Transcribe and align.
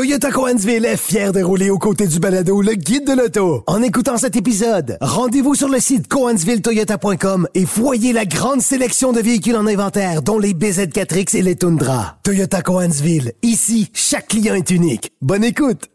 Toyota 0.00 0.30
Coansville 0.30 0.86
est 0.86 0.96
fier 0.96 1.30
de 1.30 1.42
rouler 1.42 1.68
aux 1.68 1.76
côtés 1.76 2.06
du 2.06 2.20
balado 2.20 2.62
le 2.62 2.72
guide 2.72 3.06
de 3.06 3.12
l'auto. 3.12 3.62
En 3.66 3.82
écoutant 3.82 4.16
cet 4.16 4.34
épisode, 4.34 4.96
rendez-vous 5.02 5.54
sur 5.54 5.68
le 5.68 5.78
site 5.78 6.08
coansvilletoyota.com 6.08 7.46
et 7.54 7.66
voyez 7.66 8.14
la 8.14 8.24
grande 8.24 8.62
sélection 8.62 9.12
de 9.12 9.20
véhicules 9.20 9.56
en 9.56 9.66
inventaire, 9.66 10.22
dont 10.22 10.38
les 10.38 10.54
BZ4X 10.54 11.36
et 11.36 11.42
les 11.42 11.54
Tundra. 11.54 12.16
Toyota 12.22 12.62
Coansville, 12.62 13.34
ici, 13.42 13.90
chaque 13.92 14.28
client 14.28 14.54
est 14.54 14.70
unique. 14.70 15.12
Bonne 15.20 15.44
écoute! 15.44 15.90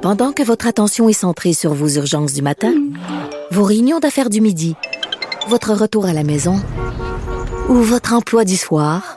Pendant 0.00 0.30
que 0.30 0.44
votre 0.44 0.68
attention 0.68 1.08
est 1.08 1.12
centrée 1.12 1.54
sur 1.54 1.74
vos 1.74 1.88
urgences 1.88 2.34
du 2.34 2.42
matin, 2.42 2.72
vos 3.50 3.64
réunions 3.64 3.98
d'affaires 3.98 4.30
du 4.30 4.40
midi, 4.40 4.76
votre 5.48 5.72
retour 5.72 6.06
à 6.06 6.12
la 6.12 6.22
maison 6.22 6.62
ou 7.68 7.74
votre 7.74 8.12
emploi 8.12 8.44
du 8.44 8.56
soir, 8.56 9.16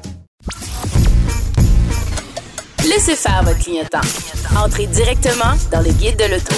Laissez 2.91 3.15
faire 3.15 3.41
votre 3.41 3.57
clientèle. 3.59 4.01
Entrez 4.53 4.85
directement 4.85 5.55
dans 5.71 5.79
le 5.79 5.91
guide 5.93 6.17
de 6.17 6.25
l'auto. 6.25 6.53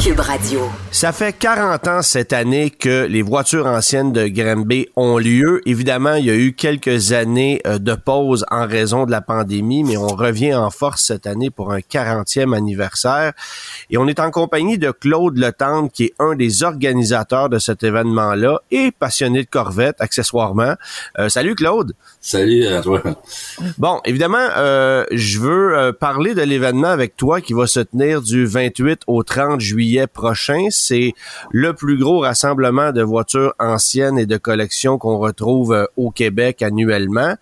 Cube 0.00 0.20
Radio. 0.20 0.60
Ça 0.92 1.12
fait 1.12 1.32
40 1.32 1.88
ans 1.88 2.02
cette 2.02 2.32
année 2.32 2.70
que 2.70 3.06
les 3.06 3.22
voitures 3.22 3.66
anciennes 3.66 4.12
de 4.12 4.28
Granby 4.28 4.88
ont 4.94 5.18
lieu. 5.18 5.60
Évidemment, 5.66 6.14
il 6.14 6.26
y 6.26 6.30
a 6.30 6.34
eu 6.34 6.52
quelques 6.54 7.12
années 7.12 7.60
euh, 7.66 7.78
de 7.78 7.94
pause 7.94 8.46
en 8.50 8.66
raison 8.66 9.04
de 9.04 9.10
la 9.10 9.20
pandémie, 9.20 9.82
mais 9.82 9.96
on 9.96 10.06
revient 10.06 10.54
en 10.54 10.70
force 10.70 11.04
cette 11.04 11.26
année 11.26 11.50
pour 11.50 11.72
un 11.72 11.80
40e 11.80 12.56
anniversaire. 12.56 13.32
Et 13.90 13.98
on 13.98 14.06
est 14.06 14.20
en 14.20 14.30
compagnie 14.30 14.78
de 14.78 14.92
Claude 14.92 15.36
Letendre, 15.36 15.90
qui 15.92 16.04
est 16.04 16.14
un 16.20 16.34
des 16.34 16.62
organisateurs 16.62 17.48
de 17.48 17.58
cet 17.58 17.82
événement-là 17.82 18.60
et 18.70 18.92
passionné 18.92 19.42
de 19.42 19.48
Corvette, 19.50 19.96
accessoirement. 20.00 20.76
Euh, 21.18 21.28
salut 21.28 21.56
Claude. 21.56 21.94
Salut 22.26 22.66
à 22.68 22.80
toi. 22.80 23.02
Bon, 23.76 24.00
évidemment, 24.06 24.48
euh, 24.56 25.04
je 25.12 25.38
veux 25.38 25.76
euh, 25.76 25.92
parler 25.92 26.32
de 26.34 26.40
l'événement 26.40 26.88
avec 26.88 27.16
toi 27.16 27.42
qui 27.42 27.52
va 27.52 27.66
se 27.66 27.80
tenir 27.80 28.22
du 28.22 28.46
28 28.46 29.02
au 29.08 29.22
30 29.22 29.60
juillet 29.60 30.06
prochain. 30.06 30.68
C'est 30.70 31.12
le 31.50 31.74
plus 31.74 31.98
gros 31.98 32.20
rassemblement 32.20 32.92
de 32.92 33.02
voitures 33.02 33.52
anciennes 33.58 34.18
et 34.18 34.24
de 34.24 34.38
collections 34.38 34.96
qu'on 34.96 35.18
retrouve 35.18 35.74
euh, 35.74 35.84
au 35.98 36.10
Québec 36.10 36.62
annuellement. 36.62 37.34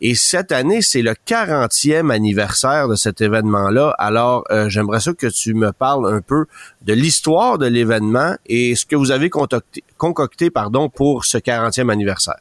Et 0.00 0.14
cette 0.14 0.52
année, 0.52 0.80
c'est 0.80 1.02
le 1.02 1.12
40e 1.12 2.10
anniversaire 2.10 2.88
de 2.88 2.94
cet 2.94 3.20
événement-là. 3.20 3.94
Alors, 3.98 4.44
j'aimerais 4.68 5.00
ça 5.00 5.12
que 5.12 5.26
tu 5.26 5.52
me 5.52 5.70
parles 5.70 6.10
un 6.10 6.22
peu 6.22 6.46
de 6.80 6.94
l'histoire 6.94 7.58
de 7.58 7.66
l'événement 7.66 8.36
et 8.46 8.74
ce 8.74 8.86
que 8.86 8.96
vous 8.96 9.10
avez 9.10 9.28
concocté, 9.28 10.50
pardon, 10.50 10.88
pour 10.88 11.26
ce 11.26 11.36
40e 11.36 11.90
anniversaire. 11.90 12.38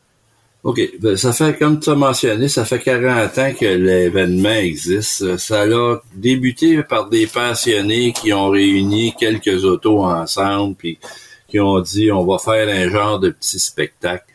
OK. 0.63 0.81
Ben, 0.99 1.15
ça 1.15 1.31
fait, 1.31 1.57
comme 1.57 1.79
tu 1.79 1.89
as 1.89 1.95
mentionné, 1.95 2.49
ça 2.49 2.65
fait 2.65 2.79
40 2.79 3.37
ans 3.37 3.53
que 3.57 3.65
l'événement 3.65 4.49
existe. 4.49 5.37
Ça 5.37 5.61
a 5.63 5.97
débuté 6.13 6.83
par 6.83 7.09
des 7.09 7.27
passionnés 7.27 8.11
qui 8.11 8.33
ont 8.33 8.49
réuni 8.49 9.13
quelques 9.17 9.63
autos 9.63 10.03
ensemble, 10.03 10.75
puis 10.75 10.99
qui 11.47 11.59
ont 11.59 11.79
dit 11.79 12.11
on 12.11 12.25
va 12.25 12.37
faire 12.37 12.67
un 12.67 12.89
genre 12.89 13.19
de 13.19 13.29
petit 13.29 13.59
spectacle. 13.59 14.25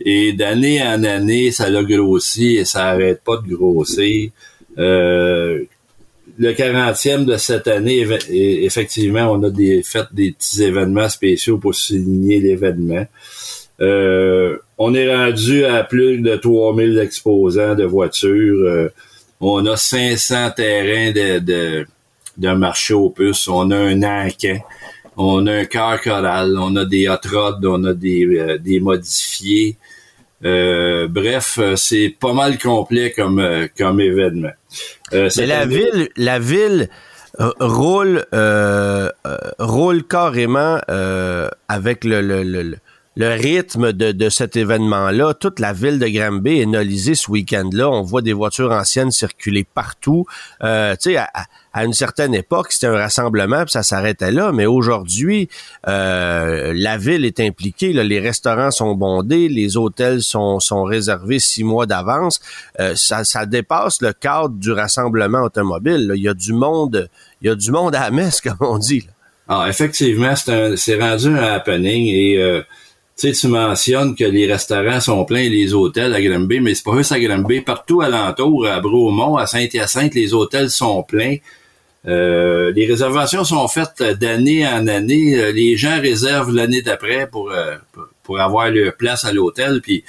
Et 0.00 0.32
d'année 0.32 0.82
en 0.82 1.04
année, 1.04 1.52
ça 1.52 1.70
l'a 1.70 1.84
grossi 1.84 2.56
et 2.56 2.64
ça 2.64 2.86
arrête 2.88 3.22
pas 3.22 3.36
de 3.36 3.54
grossir. 3.54 4.30
Euh, 4.78 5.64
le 6.38 6.52
40e 6.52 7.24
de 7.24 7.36
cette 7.36 7.68
année, 7.68 8.06
effectivement, 8.30 9.30
on 9.30 9.42
a 9.42 9.50
des, 9.50 9.82
fait 9.82 10.06
des 10.12 10.32
petits 10.32 10.62
événements 10.62 11.08
spéciaux 11.08 11.58
pour 11.58 11.74
souligner 11.74 12.40
l'événement. 12.40 13.06
Euh, 13.80 14.58
on 14.78 14.94
est 14.94 15.14
rendu 15.14 15.64
à 15.64 15.84
plus 15.84 16.18
de 16.20 16.36
3000 16.36 16.98
exposants 16.98 17.74
de 17.74 17.84
voitures. 17.84 18.66
Euh, 18.66 18.88
on 19.40 19.64
a 19.66 19.76
500 19.76 20.50
terrains 20.52 21.12
de, 21.12 21.38
de, 21.38 21.86
de 22.36 22.52
marché 22.52 22.94
aux 22.94 23.10
puces. 23.10 23.48
On 23.48 23.70
a 23.70 23.76
un 23.76 24.02
encan. 24.02 24.58
On 25.16 25.46
a 25.46 25.52
un 25.52 25.64
choral. 25.64 26.56
On 26.58 26.76
a 26.76 26.84
des 26.84 27.08
hot 27.08 27.28
rods. 27.32 27.60
On 27.64 27.84
a 27.84 27.94
des, 27.94 28.24
euh, 28.24 28.58
des 28.58 28.80
modifiés. 28.80 29.76
bref, 30.42 31.58
c'est 31.76 32.14
pas 32.20 32.32
mal 32.32 32.58
complet 32.58 33.12
comme, 33.12 33.68
comme 33.76 34.00
événement. 34.00 34.52
Mais 35.12 35.46
la 35.46 35.66
ville, 35.66 36.08
la 36.16 36.38
ville 36.38 36.88
roule, 37.60 38.24
roule 39.58 40.02
carrément 40.04 40.78
avec 41.68 42.04
le, 42.04 42.20
le, 42.20 42.42
le 42.42 42.62
le 42.62 42.76
rythme 43.16 43.92
de, 43.92 44.12
de 44.12 44.28
cet 44.28 44.56
événement-là. 44.56 45.34
Toute 45.34 45.60
la 45.60 45.72
ville 45.72 45.98
de 45.98 46.08
Granby 46.08 46.60
est 46.60 46.66
nolisée 46.66 47.14
ce 47.14 47.30
week-end-là. 47.30 47.90
On 47.90 48.02
voit 48.02 48.22
des 48.22 48.32
voitures 48.32 48.72
anciennes 48.72 49.10
circuler 49.10 49.64
partout. 49.64 50.24
Euh, 50.62 50.94
tu 50.96 51.12
sais, 51.12 51.16
à, 51.16 51.84
une 51.84 51.92
certaine 51.92 52.34
époque, 52.34 52.72
c'était 52.72 52.86
un 52.86 52.96
rassemblement, 52.96 53.64
puis 53.64 53.72
ça 53.72 53.82
s'arrêtait 53.82 54.30
là. 54.32 54.52
Mais 54.52 54.66
aujourd'hui, 54.66 55.48
euh, 55.88 56.72
la 56.74 56.96
ville 56.96 57.24
est 57.24 57.40
impliquée. 57.40 57.92
les 57.92 58.20
restaurants 58.20 58.70
sont 58.70 58.94
bondés, 58.94 59.48
les 59.48 59.76
hôtels 59.76 60.22
sont, 60.22 60.60
sont 60.60 60.84
réservés 60.84 61.38
six 61.38 61.64
mois 61.64 61.86
d'avance. 61.86 62.40
Euh, 62.80 62.94
ça, 62.94 63.24
ça 63.24 63.46
dépasse 63.46 64.00
le 64.00 64.12
cadre 64.12 64.54
du 64.54 64.72
rassemblement 64.72 65.42
automobile. 65.42 66.12
Il 66.14 66.22
y 66.22 66.28
a 66.28 66.34
du 66.34 66.52
monde, 66.52 67.08
il 67.40 67.48
y 67.48 67.50
a 67.50 67.54
du 67.54 67.70
monde 67.70 67.94
à 67.94 68.00
la 68.00 68.10
messe, 68.10 68.40
comme 68.42 68.56
on 68.60 68.78
dit. 68.78 69.06
Ah, 69.48 69.66
effectivement, 69.68 70.34
c'est 70.36 70.98
rendu 70.98 71.28
un 71.28 71.42
happening 71.42 72.06
et 72.06 72.38
euh, 72.38 72.62
tu 73.16 73.32
sais, 73.32 73.38
tu 73.38 73.48
mentionnes 73.48 74.16
que 74.16 74.24
les 74.24 74.50
restaurants 74.50 75.00
sont 75.00 75.24
pleins, 75.24 75.48
les 75.48 75.74
hôtels 75.74 76.14
à 76.14 76.20
Granby, 76.20 76.60
mais 76.60 76.74
c'est 76.74 76.84
pas 76.84 76.96
juste 76.96 77.12
à 77.12 77.20
Granby, 77.20 77.60
partout 77.60 78.00
alentour, 78.00 78.66
à 78.66 78.80
Bromont, 78.80 79.36
à 79.36 79.46
Saint-Hyacinthe, 79.46 80.14
les 80.14 80.32
hôtels 80.32 80.70
sont 80.70 81.02
pleins. 81.02 81.36
Euh, 82.08 82.72
les 82.72 82.86
réservations 82.86 83.44
sont 83.44 83.68
faites 83.68 84.02
d'année 84.02 84.66
en 84.66 84.88
année. 84.88 85.38
Euh, 85.38 85.52
les 85.52 85.76
gens 85.76 86.00
réservent 86.00 86.52
l'année 86.52 86.82
d'après 86.82 87.28
pour, 87.28 87.52
euh, 87.52 87.76
pour 88.22 88.40
avoir 88.40 88.70
leur 88.70 88.96
place 88.96 89.24
à 89.24 89.32
l'hôtel, 89.32 89.80
puis 89.80 90.02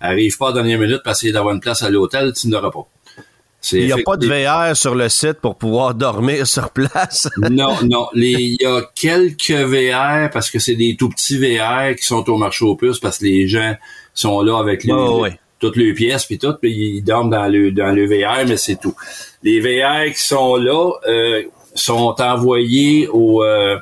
arrive 0.00 0.36
pas 0.36 0.46
à 0.46 0.48
la 0.50 0.54
dernière 0.56 0.78
minute 0.80 1.02
pour 1.04 1.12
essayer 1.12 1.32
d'avoir 1.32 1.54
une 1.54 1.60
place 1.60 1.82
à 1.82 1.90
l'hôtel, 1.90 2.32
tu 2.32 2.48
n'auras 2.48 2.70
pas. 2.70 2.88
Il 3.72 3.86
n'y 3.86 3.92
a 3.92 3.98
pas 4.04 4.16
de 4.16 4.26
VR 4.26 4.76
sur 4.76 4.94
le 4.94 5.08
site 5.08 5.34
pour 5.34 5.56
pouvoir 5.56 5.94
dormir 5.94 6.46
sur 6.56 6.70
place. 6.70 7.28
non, 7.50 7.76
non. 7.82 8.08
Il 8.14 8.56
y 8.60 8.66
a 8.66 8.82
quelques 8.94 9.50
VR 9.50 10.30
parce 10.30 10.50
que 10.50 10.58
c'est 10.58 10.76
des 10.76 10.96
tout 10.96 11.08
petits 11.08 11.38
VR 11.38 11.94
qui 11.96 12.04
sont 12.04 12.28
au 12.30 12.36
marché 12.36 12.64
aux 12.64 12.76
puces 12.76 12.98
parce 12.98 13.18
que 13.18 13.24
les 13.24 13.48
gens 13.48 13.74
sont 14.14 14.42
là 14.42 14.58
avec 14.58 14.84
les, 14.84 14.92
toutes 15.58 15.76
les 15.76 15.92
pièces 15.92 16.26
puis 16.26 16.38
tout, 16.38 16.54
puis 16.60 16.72
ils 16.72 17.02
dorment 17.02 17.30
dans 17.30 17.48
le 17.48 17.72
dans 17.72 17.94
le 17.94 18.06
VR, 18.06 18.46
mais 18.46 18.56
c'est 18.56 18.76
tout. 18.76 18.94
Les 19.42 19.60
VR 19.60 20.12
qui 20.12 20.22
sont 20.22 20.56
là 20.56 20.92
euh, 21.08 21.42
sont 21.74 22.14
envoyés 22.20 23.08
au 23.08 23.42
euh, 23.42 23.78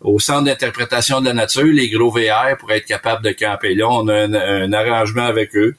au 0.00 0.20
centre 0.20 0.44
d'interprétation 0.44 1.20
de 1.20 1.26
la 1.26 1.32
nature, 1.32 1.64
les 1.64 1.88
gros 1.88 2.10
VR, 2.10 2.56
pour 2.58 2.70
être 2.70 2.86
capable 2.86 3.24
de 3.24 3.32
camper 3.32 3.74
là. 3.74 3.88
On 3.88 4.06
a 4.08 4.14
un 4.14 4.72
arrangement 4.72 5.24
avec 5.24 5.56
eux 5.56 5.74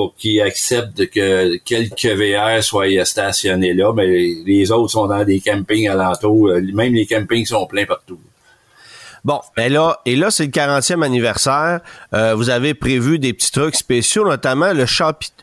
pour 0.00 0.14
qu'ils 0.16 0.40
acceptent 0.40 1.10
que 1.10 1.58
quelques 1.58 2.06
VR 2.06 2.64
soient 2.64 3.04
stationnés 3.04 3.74
là, 3.74 3.92
mais 3.92 4.06
les 4.46 4.72
autres 4.72 4.92
sont 4.92 5.06
dans 5.06 5.24
des 5.24 5.40
campings 5.40 5.90
alentours. 5.90 6.48
Euh, 6.48 6.62
même 6.72 6.94
les 6.94 7.04
campings 7.04 7.44
sont 7.44 7.66
pleins 7.66 7.84
partout. 7.84 8.18
Bon, 9.26 9.40
et 9.58 9.68
ben 9.68 9.72
là, 9.74 10.00
et 10.06 10.16
là 10.16 10.30
c'est 10.30 10.46
le 10.46 10.52
40e 10.52 11.04
anniversaire. 11.04 11.80
Euh, 12.14 12.34
vous 12.34 12.48
avez 12.48 12.72
prévu 12.72 13.18
des 13.18 13.34
petits 13.34 13.52
trucs 13.52 13.76
spéciaux, 13.76 14.24
notamment 14.26 14.72
le, 14.72 14.86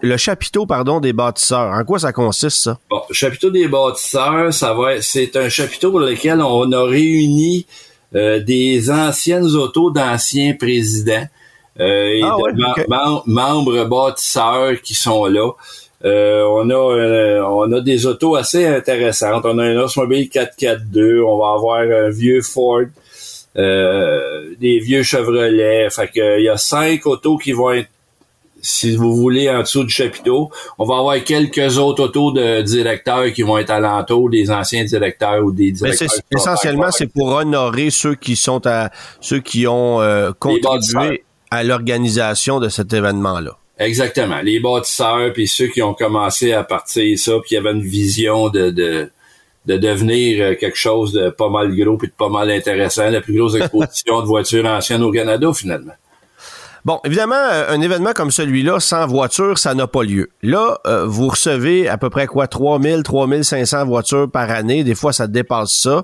le 0.01 0.17
chapiteau 0.17 0.65
pardon, 0.65 0.99
des 0.99 1.13
bâtisseurs. 1.13 1.71
En 1.71 1.83
quoi 1.83 1.99
ça 1.99 2.11
consiste, 2.11 2.57
ça? 2.57 2.79
Bon, 2.89 3.03
le 3.07 3.13
chapiteau 3.13 3.51
des 3.51 3.67
bâtisseurs, 3.67 4.51
ça 4.51 4.73
va 4.73 4.99
c'est 5.03 5.35
un 5.35 5.49
chapiteau 5.49 5.91
pour 5.91 5.99
lequel 5.99 6.41
on 6.41 6.71
a 6.71 6.83
réuni 6.83 7.67
euh, 8.15 8.39
des 8.39 8.89
anciennes 8.89 9.55
autos 9.55 9.91
d'anciens 9.91 10.55
présidents 10.55 11.27
et 11.79 12.21
ah 12.23 12.37
membres 13.25 13.85
bâtisseurs 13.85 14.81
qui 14.81 14.95
sont 14.95 15.25
là. 15.25 15.51
Euh, 16.05 16.43
on 16.43 16.69
a 16.69 16.73
euh, 16.73 17.41
on 17.43 17.71
a 17.71 17.81
des 17.81 18.05
autos 18.05 18.35
assez 18.35 18.65
intéressantes. 18.65 19.45
On 19.45 19.57
a 19.57 19.63
un 19.63 19.77
Oldsmobile 19.77 20.29
442, 20.29 21.21
on 21.23 21.37
va 21.37 21.53
avoir 21.53 21.81
un 21.81 22.09
vieux 22.09 22.41
Ford, 22.41 22.85
des 23.55 24.79
vieux 24.79 25.03
Chevrolet. 25.03 25.89
Fait 25.89 26.07
que 26.07 26.39
il 26.39 26.45
y 26.45 26.49
a 26.49 26.57
cinq 26.57 27.05
autos 27.05 27.37
qui 27.37 27.51
vont 27.51 27.71
être 27.71 27.89
si 28.61 28.95
vous 28.95 29.15
voulez, 29.15 29.49
en 29.49 29.61
dessous 29.61 29.83
du 29.83 29.89
chapiteau, 29.89 30.51
on 30.77 30.85
va 30.85 30.97
avoir 30.97 31.23
quelques 31.23 31.77
autres 31.77 32.03
autos 32.03 32.31
de 32.31 32.61
directeurs 32.61 33.31
qui 33.31 33.41
vont 33.41 33.57
être 33.57 33.69
alentour, 33.69 34.29
des 34.29 34.51
anciens 34.51 34.83
directeurs 34.83 35.43
ou 35.43 35.51
des 35.51 35.71
directeurs. 35.71 36.09
Mais 36.31 36.37
essentiellement, 36.37 36.91
c'est 36.91 37.07
pour 37.07 37.27
honorer 37.27 37.89
ceux 37.89 38.15
qui 38.15 38.35
sont 38.35 38.65
à 38.65 38.89
ceux 39.21 39.39
qui 39.39 39.67
ont 39.67 40.01
euh, 40.01 40.31
contribué 40.37 41.23
à 41.51 41.63
l'organisation 41.63 42.59
de 42.59 42.69
cet 42.69 42.93
événement-là. 42.93 43.57
Exactement. 43.79 44.41
Les 44.41 44.59
bâtisseurs, 44.59 45.31
puis 45.33 45.47
ceux 45.47 45.67
qui 45.67 45.81
ont 45.81 45.93
commencé 45.93 46.51
à 46.51 46.63
partir 46.63 47.17
ça, 47.19 47.33
puis 47.39 47.49
qui 47.49 47.57
avaient 47.57 47.71
une 47.71 47.83
vision 47.83 48.49
de, 48.49 48.71
de, 48.71 49.11
de 49.67 49.77
devenir 49.77 50.43
euh, 50.43 50.55
quelque 50.55 50.77
chose 50.77 51.11
de 51.11 51.29
pas 51.29 51.49
mal 51.49 51.75
gros 51.75 51.97
puis 51.97 52.07
de 52.07 52.13
pas 52.13 52.29
mal 52.29 52.49
intéressant, 52.49 53.09
la 53.09 53.21
plus 53.21 53.37
grosse 53.37 53.55
exposition 53.61 54.21
de 54.21 54.25
voitures 54.25 54.65
anciennes 54.65 55.03
au 55.03 55.11
Canada, 55.11 55.51
finalement. 55.53 55.93
Bon, 56.85 57.01
évidemment, 57.03 57.35
euh, 57.35 57.69
un 57.69 57.81
événement 57.81 58.13
comme 58.13 58.31
celui-là, 58.31 58.79
sans 58.79 59.05
voiture, 59.05 59.57
ça 59.59 59.75
n'a 59.75 59.87
pas 59.87 60.03
lieu. 60.03 60.29
Là, 60.41 60.79
euh, 60.87 61.05
vous 61.05 61.27
recevez 61.27 61.89
à 61.89 61.97
peu 61.97 62.09
près 62.09 62.27
quoi, 62.27 62.47
3000, 62.47 63.03
3500 63.03 63.85
voitures 63.85 64.31
par 64.31 64.49
année. 64.49 64.85
Des 64.85 64.95
fois, 64.95 65.11
ça 65.11 65.27
dépasse 65.27 65.73
ça. 65.73 66.03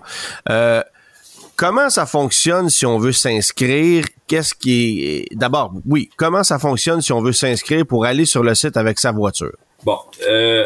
comment 1.55 1.89
ça 1.89 2.05
fonctionne 2.05 2.69
si 2.69 2.85
on 2.85 2.99
veut 2.99 3.13
s'inscrire? 3.13 4.05
Qu'est-ce 4.27 4.53
qui 4.53 5.05
est... 5.05 5.35
D'abord, 5.35 5.73
oui, 5.85 6.09
comment 6.15 6.43
ça 6.43 6.59
fonctionne 6.59 7.01
si 7.01 7.11
on 7.11 7.21
veut 7.21 7.33
s'inscrire 7.33 7.85
pour 7.85 8.05
aller 8.05 8.25
sur 8.25 8.43
le 8.43 8.55
site 8.55 8.77
avec 8.77 8.99
sa 8.99 9.11
voiture? 9.11 9.55
Bon, 9.83 9.97
euh, 10.27 10.65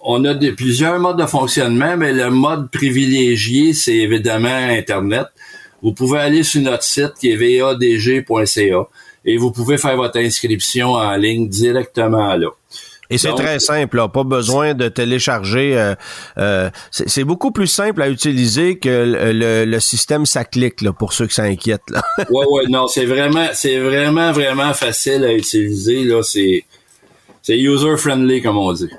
on 0.00 0.24
a 0.24 0.34
plusieurs 0.52 0.98
modes 1.00 1.18
de 1.18 1.26
fonctionnement, 1.26 1.96
mais 1.96 2.12
le 2.12 2.30
mode 2.30 2.70
privilégié, 2.70 3.72
c'est 3.72 3.96
évidemment 3.96 4.48
Internet. 4.48 5.26
Vous 5.82 5.92
pouvez 5.92 6.20
aller 6.20 6.42
sur 6.42 6.62
notre 6.62 6.84
site 6.84 7.14
qui 7.20 7.30
est 7.30 7.36
vadg.ca 7.36 8.88
et 9.24 9.36
vous 9.36 9.50
pouvez 9.50 9.78
faire 9.78 9.96
votre 9.96 10.18
inscription 10.18 10.92
en 10.92 11.16
ligne 11.16 11.48
directement 11.48 12.36
là. 12.36 12.48
Et 13.10 13.18
c'est 13.18 13.32
très 13.34 13.58
simple, 13.58 13.96
là. 13.96 14.08
pas 14.08 14.24
besoin 14.24 14.74
de 14.74 14.88
télécharger. 14.88 15.78
Euh, 15.78 15.94
euh, 16.38 16.70
c'est 16.90 17.24
beaucoup 17.24 17.50
plus 17.52 17.66
simple 17.66 18.02
à 18.02 18.08
utiliser 18.08 18.78
que 18.78 18.88
le, 19.32 19.64
le, 19.64 19.80
système 19.80 20.26
ça 20.26 20.44
clique 20.44 20.80
là, 20.80 20.92
pour 20.92 21.12
ceux 21.12 21.26
qui 21.26 21.34
s'inquiètent. 21.34 21.82
Ouais, 22.30 22.44
ouais, 22.50 22.64
non, 22.68 22.86
c'est 22.86 23.04
vraiment, 23.04 23.46
c'est 23.52 23.78
vraiment, 23.78 24.32
vraiment 24.32 24.72
facile 24.74 25.24
à 25.24 25.32
utiliser. 25.32 26.04
Là, 26.04 26.22
c'est, 26.22 26.64
c'est 27.42 27.58
user 27.58 27.96
friendly 27.96 28.42
comme 28.42 28.58
on 28.58 28.72
dit. 28.72 28.90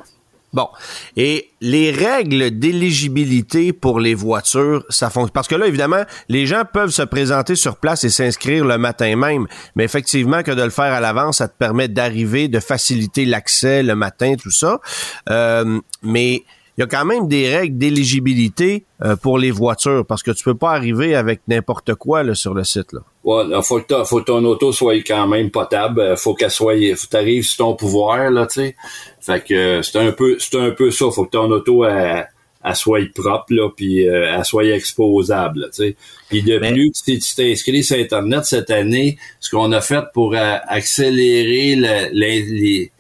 Bon. 0.58 0.70
Et 1.16 1.52
les 1.62 1.92
règles 1.92 2.50
d'éligibilité 2.50 3.74
pour 3.74 4.00
les 4.00 4.16
voitures, 4.16 4.84
ça 4.90 5.12
fonctionne. 5.12 5.32
Parce 5.32 5.48
que 5.48 5.54
là, 5.54 5.68
évidemment, 5.68 6.02
les 6.30 6.48
gens 6.48 6.64
peuvent 6.66 6.90
se 6.90 7.04
présenter 7.04 7.54
sur 7.54 7.78
place 7.78 8.04
et 8.06 8.10
s'inscrire 8.10 8.66
le 8.66 8.80
matin 8.80 9.16
même. 9.16 9.46
Mais 9.76 9.84
effectivement, 9.84 10.42
que 10.42 10.50
de 10.50 10.64
le 10.64 10.72
faire 10.72 10.92
à 10.92 11.00
l'avance, 11.00 11.38
ça 11.38 11.48
te 11.48 11.56
permet 11.56 11.88
d'arriver, 11.90 12.48
de 12.48 12.60
faciliter 12.60 13.26
l'accès 13.26 13.84
le 13.84 13.94
matin, 13.94 14.34
tout 14.36 14.50
ça. 14.50 14.82
Euh, 15.30 15.80
mais 16.02 16.44
il 16.78 16.82
y 16.82 16.84
a 16.84 16.88
quand 16.88 17.06
même 17.06 17.28
des 17.28 17.56
règles 17.56 17.78
d'éligibilité 17.78 18.86
euh, 19.04 19.16
pour 19.16 19.38
les 19.38 19.52
voitures 19.52 20.08
parce 20.08 20.24
que 20.24 20.32
tu 20.32 20.44
peux 20.44 20.58
pas 20.58 20.72
arriver 20.72 21.16
avec 21.16 21.42
n'importe 21.48 21.94
quoi 21.94 22.24
là, 22.24 22.34
sur 22.34 22.56
le 22.56 22.64
site. 22.64 22.96
Ouais, 23.28 23.44
faut 23.62 23.82
que, 23.82 24.06
faut 24.06 24.22
ton 24.22 24.42
auto 24.46 24.72
soit 24.72 25.04
quand 25.06 25.28
même 25.28 25.52
potable. 25.52 26.00
Euh, 26.00 26.16
faut 26.16 26.34
qu'elle 26.34 26.50
soit, 26.50 26.96
faut 26.96 27.08
t'arrives 27.08 27.44
sur 27.44 27.58
ton 27.58 27.76
pouvoir 27.76 28.32
là, 28.32 28.48
tu 28.48 28.62
sais. 28.62 28.76
Fait 29.20 29.44
que 29.44 29.54
euh, 29.54 29.82
c'est 29.82 29.98
un 29.98 30.14
peu, 30.14 30.38
c'est 30.40 30.56
un 30.58 30.72
peu 30.72 30.92
ça. 30.92 31.12
Faut 31.12 31.26
que 31.26 31.32
ton 31.32 31.52
auto 31.52 31.84
elle, 31.84 32.26
soit 32.74 33.02
propre 33.14 33.54
là, 33.54 33.70
puis 33.76 34.00
elle 34.06 34.46
soit 34.46 34.68
exposable, 34.68 35.70
tu 35.74 35.84
sais. 35.84 35.96
Puis 36.30 36.42
de 36.42 36.58
plus, 36.58 36.92
si 36.94 37.20
tu 37.20 37.36
t'es 37.36 37.52
inscrit 37.52 37.84
sur 37.84 37.98
internet 37.98 38.46
cette 38.46 38.72
année, 38.72 39.18
ce 39.42 39.50
qu'on 39.50 39.74
a 39.74 39.82
fait 39.82 40.06
pour 40.14 40.34
accélérer 40.34 41.76
les 42.14 42.92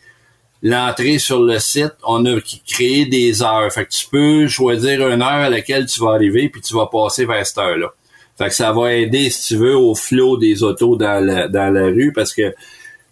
l'entrée 0.61 1.19
sur 1.19 1.41
le 1.41 1.59
site, 1.59 1.93
on 2.05 2.25
a 2.25 2.37
créé 2.67 3.05
des 3.05 3.41
heures. 3.43 3.71
Fait 3.71 3.85
que 3.85 3.91
tu 3.91 4.07
peux 4.09 4.47
choisir 4.49 5.07
une 5.07 5.21
heure 5.21 5.29
à 5.29 5.49
laquelle 5.49 5.85
tu 5.85 6.01
vas 6.01 6.11
arriver, 6.11 6.49
puis 6.49 6.61
tu 6.61 6.73
vas 6.73 6.87
passer 6.87 7.25
vers 7.25 7.45
cette 7.45 7.59
heure-là. 7.59 7.93
Fait 8.37 8.49
que 8.49 8.53
ça 8.53 8.71
va 8.71 8.93
aider, 8.93 9.29
si 9.29 9.47
tu 9.47 9.57
veux, 9.57 9.75
au 9.75 9.95
flot 9.95 10.37
des 10.37 10.63
autos 10.63 10.95
dans 10.95 11.23
la, 11.25 11.47
dans 11.47 11.73
la 11.73 11.85
rue, 11.85 12.13
parce 12.13 12.33
que 12.33 12.53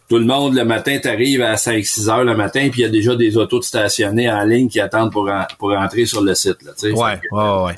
tout 0.08 0.20
le 0.20 0.26
monde, 0.26 0.56
le 0.56 0.66
matin, 0.66 1.00
t'arrives 1.02 1.42
à 1.42 1.56
5-6 1.56 2.10
heures 2.10 2.24
le 2.24 2.36
matin, 2.36 2.70
puis 2.72 2.82
il 2.82 2.84
y 2.84 2.88
a 2.88 2.90
déjà 2.90 3.16
des 3.16 3.38
autos 3.38 3.62
stationnées 3.64 4.30
en 4.32 4.44
ligne 4.44 4.70
qui 4.70 4.80
attendent 4.80 5.12
pour, 5.12 5.30
pour 5.58 5.72
entrer 5.72 6.06
sur 6.06 6.22
le 6.22 6.36
site. 6.36 6.58
Là, 6.64 6.74
ouais, 6.84 7.20
ouais, 7.32 7.64
ouais. 7.66 7.76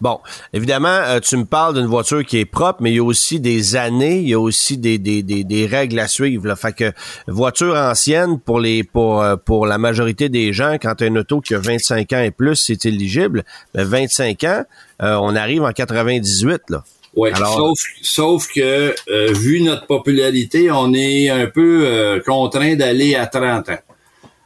Bon, 0.00 0.20
évidemment, 0.52 0.88
euh, 0.88 1.18
tu 1.18 1.36
me 1.36 1.44
parles 1.44 1.74
d'une 1.74 1.86
voiture 1.86 2.24
qui 2.24 2.38
est 2.38 2.44
propre, 2.44 2.80
mais 2.82 2.92
il 2.92 2.96
y 2.96 3.00
a 3.00 3.04
aussi 3.04 3.40
des 3.40 3.74
années, 3.74 4.18
il 4.18 4.28
y 4.28 4.34
a 4.34 4.38
aussi 4.38 4.78
des, 4.78 4.98
des, 4.98 5.24
des, 5.24 5.42
des 5.42 5.66
règles 5.66 5.98
à 5.98 6.06
suivre. 6.06 6.46
Là. 6.46 6.54
Fait 6.54 6.72
que 6.72 6.92
voiture 7.26 7.74
ancienne 7.74 8.38
pour 8.38 8.60
les 8.60 8.84
pour, 8.84 9.22
euh, 9.22 9.34
pour 9.36 9.66
la 9.66 9.76
majorité 9.76 10.28
des 10.28 10.52
gens, 10.52 10.74
quand 10.74 10.94
tu 10.96 11.04
as 11.04 11.06
une 11.08 11.18
auto 11.18 11.40
qui 11.40 11.54
a 11.54 11.58
25 11.58 12.12
ans 12.12 12.20
et 12.20 12.30
plus, 12.30 12.54
c'est 12.54 12.86
éligible. 12.86 13.44
Mais 13.74 13.84
25 13.84 14.44
ans, 14.44 14.64
euh, 15.02 15.16
on 15.20 15.34
arrive 15.34 15.64
en 15.64 15.72
98 15.72 16.62
là. 16.68 16.84
Oui, 17.16 17.30
sauf, 17.34 17.78
sauf 18.02 18.46
que 18.54 18.94
vu 19.32 19.60
notre 19.62 19.86
popularité, 19.86 20.70
on 20.70 20.94
est 20.94 21.30
un 21.30 21.46
peu 21.46 22.22
contraint 22.24 22.76
d'aller 22.76 23.16
à 23.16 23.26
30 23.26 23.70
ans. 23.70 23.78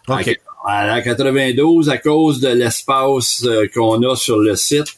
OK. 0.08 0.38
À 0.64 1.02
92, 1.02 1.90
à 1.90 1.98
cause 1.98 2.40
de 2.40 2.48
l'espace 2.48 3.44
qu'on 3.74 4.02
a 4.08 4.16
sur 4.16 4.38
le 4.38 4.56
site, 4.56 4.96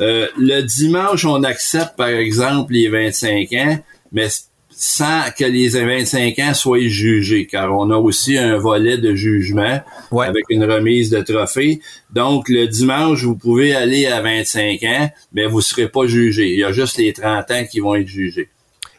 euh, 0.00 0.28
le 0.36 0.62
dimanche, 0.62 1.24
on 1.24 1.42
accepte, 1.42 1.96
par 1.96 2.08
exemple, 2.08 2.72
les 2.72 2.88
25 2.88 3.52
ans, 3.54 3.78
mais 4.12 4.28
sans 4.70 5.30
que 5.36 5.44
les 5.44 5.68
25 5.68 6.38
ans 6.40 6.54
soient 6.54 6.78
jugés, 6.80 7.46
car 7.46 7.72
on 7.72 7.90
a 7.90 7.96
aussi 7.96 8.36
un 8.36 8.58
volet 8.58 8.98
de 8.98 9.14
jugement 9.14 9.80
avec 10.12 10.44
une 10.50 10.64
remise 10.64 11.08
de 11.08 11.22
trophée. 11.22 11.80
Donc, 12.10 12.48
le 12.50 12.66
dimanche, 12.66 13.22
vous 13.24 13.36
pouvez 13.36 13.74
aller 13.74 14.06
à 14.06 14.20
25 14.20 14.82
ans, 14.82 15.10
mais 15.32 15.46
vous 15.46 15.58
ne 15.58 15.62
serez 15.62 15.88
pas 15.88 16.06
jugé. 16.06 16.52
Il 16.52 16.58
y 16.58 16.64
a 16.64 16.72
juste 16.72 16.98
les 16.98 17.14
30 17.14 17.50
ans 17.50 17.64
qui 17.70 17.80
vont 17.80 17.94
être 17.94 18.06
jugés. 18.06 18.50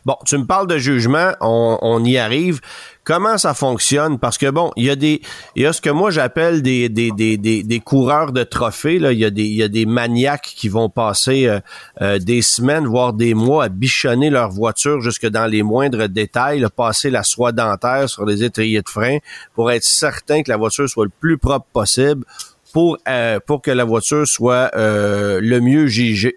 Bon, 0.03 0.15
tu 0.25 0.37
me 0.37 0.45
parles 0.45 0.67
de 0.67 0.77
jugement, 0.77 1.33
on, 1.41 1.77
on 1.81 2.03
y 2.03 2.17
arrive 2.17 2.61
comment 3.07 3.37
ça 3.37 3.53
fonctionne? 3.53 4.19
Parce 4.19 4.37
que 4.37 4.49
bon, 4.49 4.71
il 4.75 4.83
y 4.83 4.89
a 4.89 4.97
des 4.97 5.21
il 5.55 5.63
y 5.63 5.65
a 5.65 5.71
ce 5.71 5.79
que 5.79 5.89
moi 5.89 6.11
j'appelle 6.11 6.61
des 6.61 6.89
des, 6.89 7.11
des, 7.11 7.37
des, 7.37 7.63
des 7.63 7.79
coureurs 7.79 8.33
de 8.33 8.43
trophées 8.43 8.99
là, 8.99 9.13
il 9.13 9.19
y 9.19 9.23
a 9.23 9.29
des 9.29 9.45
il 9.45 9.55
y 9.55 9.63
a 9.63 9.69
des 9.69 9.85
maniaques 9.85 10.53
qui 10.57 10.67
vont 10.67 10.89
passer 10.89 11.47
euh, 11.47 11.61
euh, 12.01 12.19
des 12.19 12.41
semaines 12.41 12.85
voire 12.85 13.13
des 13.13 13.33
mois 13.33 13.63
à 13.63 13.69
bichonner 13.69 14.29
leur 14.29 14.49
voiture 14.51 14.99
jusque 14.99 15.25
dans 15.25 15.45
les 15.45 15.63
moindres 15.63 16.09
détails, 16.09 16.65
passer 16.75 17.09
la 17.09 17.23
soie 17.23 17.53
dentaire 17.53 18.09
sur 18.09 18.25
les 18.25 18.43
étriers 18.43 18.81
de 18.81 18.89
frein 18.89 19.19
pour 19.55 19.71
être 19.71 19.85
certain 19.85 20.43
que 20.43 20.51
la 20.51 20.57
voiture 20.57 20.89
soit 20.89 21.05
le 21.05 21.11
plus 21.21 21.37
propre 21.37 21.67
possible 21.71 22.25
pour, 22.77 22.99
euh, 23.09 23.39
pour 23.43 23.63
que 23.63 23.71
la 23.71 23.85
voiture 23.85 24.27
soit 24.27 24.69
euh, 24.75 25.39
le 25.41 25.59
mieux 25.61 25.87
jugée, 25.87 26.35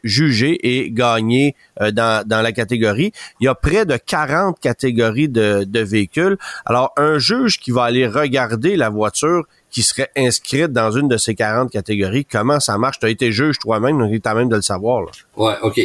et 0.63 0.91
gagnée 0.91 1.55
euh, 1.83 1.91
dans, 1.91 2.27
dans 2.27 2.41
la 2.41 2.53
catégorie. 2.53 3.13
Il 3.41 3.45
y 3.45 3.49
a 3.49 3.55
près 3.55 3.85
de 3.85 3.99
40 3.99 4.59
catégories 4.59 5.29
de, 5.29 5.65
de 5.65 5.81
véhicules. 5.81 6.39
Alors, 6.65 6.95
un 6.97 7.19
juge 7.19 7.59
qui 7.59 7.73
va 7.73 7.85
aller 7.85 8.07
regarder 8.07 8.77
la 8.79 8.89
voiture 8.89 9.45
qui 9.71 9.83
serait 9.83 10.09
inscrite 10.17 10.73
dans 10.73 10.91
une 10.93 11.09
de 11.09 11.19
ces 11.19 11.35
40 11.35 11.71
catégories, 11.71 12.25
comment 12.25 12.59
ça 12.59 12.79
marche? 12.79 12.99
Tu 13.01 13.05
as 13.05 13.11
été 13.11 13.33
juge 13.33 13.59
toi-même, 13.59 13.99
donc 13.99 14.11
tu 14.11 14.27
as 14.27 14.35
même 14.35 14.49
de 14.49 14.57
le 14.57 14.63
savoir. 14.63 15.03
Là. 15.03 15.11
Ouais, 15.37 15.57
OK. 15.61 15.79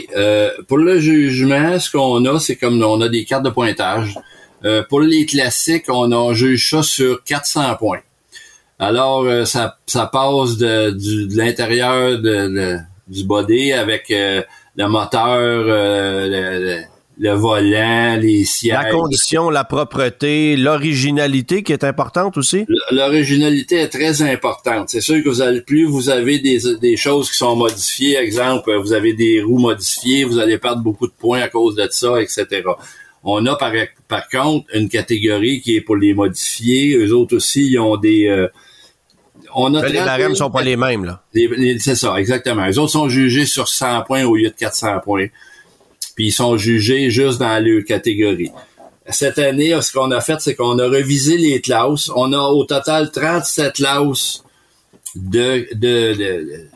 pour 0.70 0.78
le 0.78 1.02
jugement, 1.02 1.78
ce 1.80 1.92
qu'on 1.92 2.24
a, 2.24 2.40
c'est 2.40 2.56
comme 2.56 2.82
on 2.82 3.02
a 3.02 3.10
des 3.10 3.26
cartes 3.26 3.44
de 3.44 3.50
pointage. 3.50 4.16
pour 4.88 5.02
les 5.02 5.26
classiques, 5.26 5.90
on 5.90 6.14
en 6.14 6.34
juge 6.34 6.70
ça 6.70 6.82
sur 6.82 7.22
400 7.26 7.76
points. 7.76 8.00
Alors, 8.80 9.24
euh, 9.24 9.46
ça, 9.46 9.78
ça 9.86 10.08
passe 10.08 10.58
de, 10.58 10.92
de 10.92 11.38
l'intérieur 11.38 12.20
de, 12.20 12.78
du 13.08 13.24
body 13.24 13.72
avec 13.72 14.12
euh, 14.12 14.42
le 14.76 14.88
moteur, 14.88 15.30
euh, 15.30 16.82
le, 17.18 17.32
volant, 17.32 18.18
les 18.18 18.44
sièges. 18.44 18.74
La 18.74 18.90
condition, 18.90 19.50
la 19.50 19.64
propreté, 19.64 20.58
l'originalité 20.58 21.64
qui 21.64 21.72
est 21.72 21.86
importante 21.86 22.38
aussi? 22.38 22.66
L'originalité 22.92 23.78
est 23.78 23.90
très 23.90 24.22
importante. 24.22 24.90
C'est 24.90 25.00
sûr 25.00 25.24
que 25.24 25.30
vous 25.30 25.42
allez 25.42 25.62
plus 25.62 25.86
vous 25.86 26.10
avez 26.10 26.40
des, 26.40 26.60
des 26.82 26.98
choses 26.98 27.32
qui 27.32 27.38
sont 27.38 27.56
modifiées. 27.56 28.18
Exemple, 28.18 28.76
vous 28.76 28.92
avez 28.92 29.14
des 29.14 29.42
roues 29.42 29.60
modifiées, 29.60 30.26
vous 30.26 30.40
allez 30.40 30.58
perdre 30.58 30.82
beaucoup 30.82 31.08
de 31.08 31.14
points 31.18 31.42
à 31.42 31.48
cause 31.48 31.76
de 31.76 31.88
ça, 31.90 32.22
etc. 32.22 32.64
On 33.26 33.46
a 33.48 33.56
par, 33.56 33.74
par 34.08 34.30
contre 34.30 34.68
une 34.74 34.88
catégorie 34.88 35.60
qui 35.60 35.76
est 35.76 35.82
pour 35.82 35.98
les 35.98 36.14
modifier. 36.14 36.96
Eux 36.96 37.14
autres 37.14 37.36
aussi, 37.36 37.72
ils 37.72 37.80
ont 37.80 37.98
des 37.98 38.48
on 39.54 39.74
a 39.74 39.88
les 39.88 40.00
barèmes 40.00 40.36
sont 40.36 40.52
pas 40.52 40.62
les 40.62 40.76
mêmes, 40.76 41.06
là. 41.06 41.24
c'est 41.80 41.96
ça, 41.96 42.16
exactement. 42.18 42.66
Les 42.66 42.78
autres 42.78 42.92
sont 42.92 43.10
jugés 43.10 43.46
sur 43.46 43.68
100 43.68 44.04
points 44.04 44.26
au 44.26 44.36
lieu 44.36 44.50
de 44.50 44.56
400 44.56 45.00
points. 45.04 45.28
Puis 46.16 46.28
ils 46.28 46.32
sont 46.32 46.58
jugés 46.58 47.10
juste 47.10 47.40
dans 47.40 47.64
leur 47.64 47.84
catégorie. 47.86 48.52
Cette 49.10 49.40
année, 49.40 49.80
ce 49.82 49.92
qu'on 49.92 50.12
a 50.12 50.20
fait, 50.20 50.40
c'est 50.40 50.56
qu'on 50.56 50.80
a 50.80 50.88
revisé 50.88 51.38
les 51.38 51.62
classes. 51.62 52.10
On 52.16 52.34
a 52.34 52.40
au 52.40 52.66
total 52.66 53.12
37 53.12 53.74
classes 53.74 54.44
de, 55.16 55.68
de, 55.74 56.68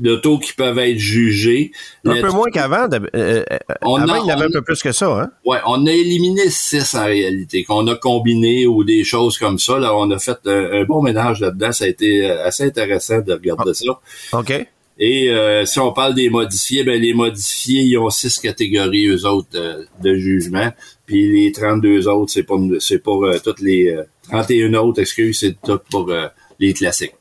d'autos 0.00 0.38
qui 0.38 0.52
peuvent 0.54 0.78
être 0.78 0.98
jugés. 0.98 1.70
Un 2.04 2.14
Le- 2.14 2.20
peu 2.22 2.30
moins 2.30 2.50
qu'avant. 2.50 2.88
euh, 2.92 2.98
euh, 3.14 3.44
On 3.82 3.96
avant, 3.96 4.14
a- 4.14 4.18
il 4.18 4.26
y 4.26 4.30
avait 4.30 4.44
on- 4.44 4.48
un 4.48 4.52
peu 4.52 4.62
plus 4.62 4.80
que 4.82 4.92
ça. 4.92 5.06
Hein? 5.08 5.30
Ouais, 5.44 5.58
on 5.66 5.86
a 5.86 5.92
éliminé 5.92 6.48
six 6.50 6.94
en 6.94 7.04
réalité, 7.06 7.64
qu'on 7.64 7.86
a 7.86 7.94
combiné 7.96 8.66
ou 8.66 8.82
des 8.84 9.04
choses 9.04 9.38
comme 9.38 9.58
ça. 9.58 9.78
Là, 9.78 9.94
on 9.96 10.10
a 10.10 10.18
fait 10.18 10.38
un, 10.46 10.80
un 10.80 10.84
bon 10.84 11.02
ménage 11.02 11.40
là-dedans. 11.40 11.72
Ça 11.72 11.84
a 11.84 11.88
été 11.88 12.28
euh, 12.30 12.44
assez 12.46 12.64
intéressant 12.64 13.20
de 13.20 13.32
regarder 13.32 13.74
ça. 13.74 13.98
OK. 14.32 14.66
Et 15.02 15.30
euh, 15.30 15.64
si 15.64 15.78
on 15.80 15.92
parle 15.92 16.14
des 16.14 16.28
modifiés, 16.28 16.84
ben 16.84 17.00
les 17.00 17.14
modifiés, 17.14 17.82
ils 17.82 17.96
ont 17.96 18.10
six 18.10 18.38
catégories 18.38 19.06
eux 19.06 19.24
autres 19.26 19.48
euh, 19.54 19.84
de 20.02 20.14
jugement. 20.16 20.70
Puis 21.06 21.26
les 21.30 21.52
32 21.52 22.06
autres, 22.06 22.30
c'est 22.32 22.42
pas 22.42 22.56
c'est 22.80 22.98
pour 22.98 23.26
toutes 23.42 23.60
les 23.60 23.88
euh, 23.88 24.02
31 24.28 24.74
autres, 24.74 25.00
excuse, 25.00 25.38
c'est 25.40 25.56
tout 25.64 25.80
pour 25.90 26.12
les 26.58 26.72
classiques. 26.74 27.14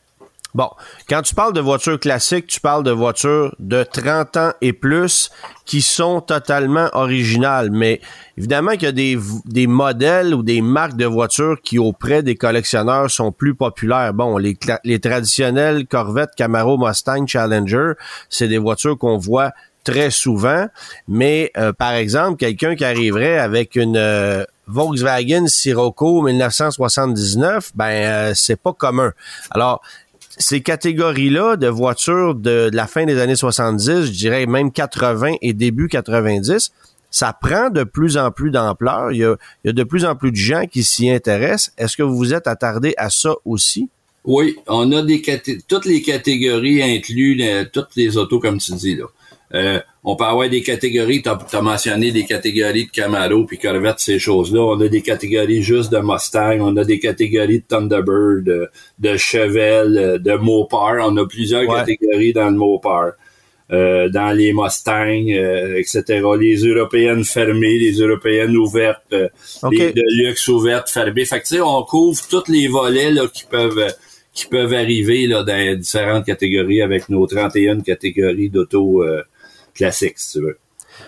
Bon, 0.56 0.70
quand 1.08 1.22
tu 1.22 1.36
parles 1.36 1.54
de 1.54 1.62
voitures 1.62 2.00
classiques, 2.00 2.48
tu 2.48 2.60
parles 2.60 2.84
de 2.84 2.92
voitures 2.92 3.54
de 3.60 3.84
30 3.84 4.38
ans 4.38 4.52
et 4.62 4.74
plus 4.74 5.30
qui 5.66 5.82
sont 5.82 6.22
totalement 6.22 6.90
originales. 6.94 7.70
Mais 7.72 8.02
évidemment 8.36 8.72
qu'il 8.72 8.84
y 8.84 8.88
a 8.88 8.92
des, 8.92 9.20
des 9.46 9.68
modèles 9.68 10.34
ou 10.34 10.42
des 10.42 10.62
marques 10.62 10.98
de 10.98 11.06
voitures 11.06 11.58
qui, 11.64 11.78
auprès 11.78 12.24
des 12.24 12.36
collectionneurs, 12.36 13.12
sont 13.12 13.32
plus 13.32 13.54
populaires. 13.54 14.14
Bon, 14.14 14.38
les, 14.38 14.58
les 14.84 15.00
traditionnels 15.00 15.86
Corvette, 15.86 16.32
Camaro, 16.36 16.78
Mustang, 16.78 17.28
Challenger, 17.28 17.94
c'est 18.30 18.48
des 18.48 18.58
voitures 18.58 18.98
qu'on 18.98 19.18
voit 19.18 19.52
très 19.84 20.10
souvent. 20.10 20.66
Mais, 21.08 21.52
euh, 21.58 21.74
par 21.74 21.92
exemple, 21.94 22.38
quelqu'un 22.38 22.76
qui 22.76 22.86
arriverait 22.86 23.38
avec 23.38 23.76
une... 23.76 23.98
euh, 23.98 24.44
Volkswagen 24.72 25.48
Sirocco 25.48 26.22
1979, 26.22 27.72
ben 27.74 27.86
euh, 27.86 28.32
c'est 28.36 28.56
pas 28.56 28.72
commun. 28.72 29.14
Alors, 29.50 29.82
ces 30.40 30.62
catégories-là 30.62 31.58
de 31.58 31.68
voitures 31.68 32.34
de, 32.34 32.70
la 32.74 32.88
fin 32.88 33.06
des 33.06 33.20
années 33.20 33.36
70, 33.36 34.06
je 34.06 34.12
dirais 34.12 34.46
même 34.46 34.72
80 34.72 35.36
et 35.42 35.54
début 35.54 35.90
90, 35.90 36.72
ça 37.12 37.38
prend 37.40 37.70
de 37.70 37.84
plus 37.84 38.18
en 38.18 38.32
plus 38.32 38.50
d'ampleur. 38.50 39.12
Il 39.12 39.18
y 39.18 39.24
a, 39.26 39.36
il 39.64 39.68
y 39.68 39.70
a 39.70 39.74
de 39.74 39.84
plus 39.84 40.06
en 40.06 40.16
plus 40.16 40.32
de 40.32 40.38
gens 40.38 40.66
qui 40.66 40.84
s'y 40.84 41.10
intéressent. 41.10 41.74
Est-ce 41.78 41.98
que 41.98 42.04
vous 42.04 42.16
vous 42.16 42.34
êtes 42.34 42.48
attardé 42.48 42.94
à 42.98 43.10
ça 43.10 43.36
aussi? 43.46 43.90
Oui, 44.24 44.56
on 44.68 44.92
a 44.92 45.02
des 45.02 45.22
toutes 45.68 45.86
les 45.86 46.02
catégories 46.02 46.84
incluent 46.84 47.42
euh, 47.42 47.66
toutes 47.72 47.96
les 47.96 48.18
autos 48.18 48.40
comme 48.40 48.60
tu 48.60 48.74
dis 48.74 48.96
là. 48.96 49.06
Euh, 49.54 49.80
on 50.04 50.16
peut 50.16 50.26
avoir 50.26 50.48
des 50.50 50.62
catégories, 50.62 51.22
tu 51.22 51.30
as, 51.30 51.62
mentionné 51.62 52.12
des 52.12 52.24
catégories 52.26 52.86
de 52.86 52.92
Camaro 52.92 53.46
puis 53.46 53.58
Corvette, 53.58 54.00
ces 54.00 54.20
choses-là. 54.20 54.62
On 54.62 54.80
a 54.80 54.88
des 54.88 55.02
catégories 55.02 55.64
juste 55.64 55.92
de 55.92 56.00
Mustang, 56.00 56.60
on 56.62 56.78
a 56.78 56.84
des 56.84 57.00
catégories 57.00 57.60
de 57.60 57.66
Thunderbird, 57.68 58.44
de, 58.44 58.70
de 59.00 59.18
Chevelle, 59.18 60.20
de 60.22 60.34
Mopar. 60.36 60.98
On 61.08 61.18
a 61.18 61.26
plusieurs 61.26 61.68
Ouais. 61.68 61.80
catégories 61.80 62.34
dans 62.34 62.50
le 62.50 62.58
Mopar. 62.58 63.12
Euh, 63.72 64.10
dans 64.10 64.32
les 64.36 64.52
Mustangs, 64.52 65.28
euh, 65.30 65.78
etc. 65.78 66.24
Les 66.40 66.56
européennes 66.66 67.24
fermées, 67.24 67.78
les 67.78 68.00
européennes 68.00 68.58
ouvertes, 68.58 69.04
euh, 69.14 69.30
les 69.72 69.92
de 69.92 70.02
luxe 70.18 70.48
ouvertes, 70.48 70.90
fermées. 70.90 71.24
Fait 71.26 71.40
que 71.40 71.46
tu 71.46 71.56
sais, 71.58 71.62
on 71.62 71.84
couvre 71.84 72.20
tous 72.28 72.52
les 72.52 72.68
volets 72.68 73.12
là, 73.12 73.28
qui 73.32 73.44
peuvent 73.46 73.94
qui 74.34 74.48
peuvent 74.48 74.74
arriver 74.74 75.28
là, 75.28 75.44
dans 75.44 75.78
différentes 75.78 76.26
catégories 76.26 76.82
avec 76.82 77.10
nos 77.10 77.28
31 77.28 77.82
catégories 77.82 78.50
d'auto 78.50 79.04
euh, 79.04 79.22
classiques, 79.80 80.20
si 80.20 80.34
tu 80.34 80.46
veux. 80.46 80.58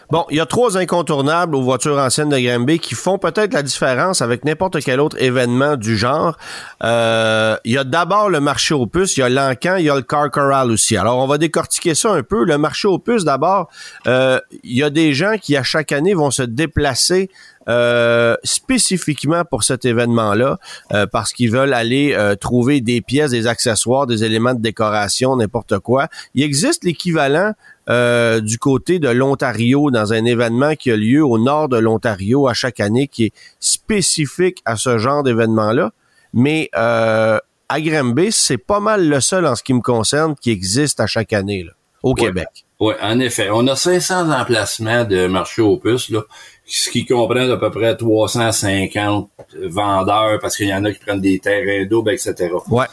Bon, 0.10 0.26
il 0.30 0.38
y 0.38 0.40
a 0.40 0.46
trois 0.46 0.78
incontournables 0.78 1.56
aux 1.56 1.62
voitures 1.62 1.98
anciennes 1.98 2.30
de 2.30 2.40
Granby 2.40 2.80
qui 2.80 2.96
font 2.96 3.18
peut-être 3.18 3.54
la 3.54 3.64
différence 3.64 4.22
avec 4.22 4.46
n'importe 4.46 4.80
quel 4.82 5.00
autre 5.00 5.22
événement 5.22 5.78
du 5.78 5.98
genre. 5.98 6.38
Euh, 6.84 7.56
il 7.64 7.74
y 7.74 7.78
a 7.78 7.84
d'abord 7.84 8.30
le 8.30 8.40
marché 8.40 8.74
aux 8.74 8.88
puces, 8.88 9.18
il 9.18 9.22
y 9.22 9.24
a 9.24 9.30
l'encan, 9.30 9.76
il 9.78 9.86
y 9.86 9.90
a 9.90 9.96
le 9.96 10.02
car 10.02 10.30
corral 10.30 10.72
aussi. 10.72 10.98
Alors, 10.98 11.18
on 11.20 11.28
va 11.28 11.38
décortiquer 11.38 11.96
ça 11.96 12.12
un 12.12 12.24
peu. 12.24 12.44
Le 12.44 12.58
marché 12.58 12.88
aux 12.88 13.00
puces, 13.00 13.24
d'abord, 13.24 13.70
euh, 14.08 14.40
il 14.64 14.78
y 14.78 14.84
a 14.84 14.90
des 14.90 15.14
gens 15.14 15.38
qui, 15.42 15.56
à 15.56 15.64
chaque 15.64 15.92
année, 15.92 16.14
vont 16.14 16.32
se 16.32 16.44
déplacer 16.44 17.30
euh, 17.70 18.36
spécifiquement 18.44 19.46
pour 19.46 19.64
cet 19.64 19.86
événement-là, 19.86 20.58
euh, 20.94 21.06
parce 21.06 21.32
qu'ils 21.32 21.52
veulent 21.52 21.76
aller 21.76 22.16
euh, 22.18 22.36
trouver 22.36 22.82
des 22.82 23.02
pièces, 23.02 23.30
des 23.30 23.46
accessoires, 23.46 24.08
des 24.08 24.24
éléments 24.24 24.56
de 24.56 24.62
décoration, 24.62 25.36
n'importe 25.36 25.78
quoi. 25.78 26.08
Il 26.34 26.44
existe 26.44 26.84
l'équivalent 26.84 27.54
euh, 27.92 28.40
du 28.40 28.58
côté 28.58 29.00
de 29.00 29.10
l'Ontario 29.10 29.92
dans 29.92 30.14
un 30.14 30.24
événement 30.26 30.76
qui 30.76 30.90
a 30.92 30.96
lieu 30.96 31.24
au 31.24 31.38
nord 31.38 31.68
de 31.70 31.78
l'Ontario 31.78 32.48
à 32.48 32.54
chaque 32.54 32.80
année, 32.80 33.08
qui 33.08 33.26
est 33.26 33.34
spécifique 33.60 34.62
à 34.66 34.78
ce 34.78 34.98
genre 34.98 35.24
d'événement-là. 35.24 35.92
Mais 36.34 36.70
euh, 36.76 37.38
à 37.70 37.82
Granby, 37.82 38.32
c'est 38.32 38.58
pas 38.58 38.80
mal 38.80 39.08
le 39.08 39.20
seul 39.20 39.46
en 39.46 39.56
ce 39.56 39.64
qui 39.64 39.74
me 39.74 39.82
concerne 39.82 40.36
qui 40.40 40.52
existe 40.52 41.00
à 41.00 41.08
chaque 41.08 41.34
année 41.34 41.64
là, 41.64 41.72
au 42.04 42.14
Ouais. 42.14 42.22
Québec. 42.22 42.48
Oui, 42.80 42.94
en 43.02 43.20
effet. 43.20 43.50
On 43.52 43.68
a 43.68 43.76
500 43.76 44.32
emplacements 44.32 45.04
de 45.04 45.28
marché 45.28 45.62
aux 45.62 45.78
puces, 45.78 46.10
là, 46.10 46.22
ce 46.66 46.90
qui 46.90 47.06
comprend 47.06 47.48
à 47.50 47.58
peu 47.58 47.70
près 47.70 47.96
350 47.96 49.30
vendeurs, 49.68 50.40
parce 50.42 50.58
qu'il 50.58 50.68
y 50.68 50.74
en 50.74 50.84
a 50.86 50.92
qui 50.92 51.00
prennent 51.00 51.22
des 51.22 51.38
terrains 51.40 51.86
doubles, 51.86 52.12
etc. 52.12 52.50
Ouais. 52.70 52.86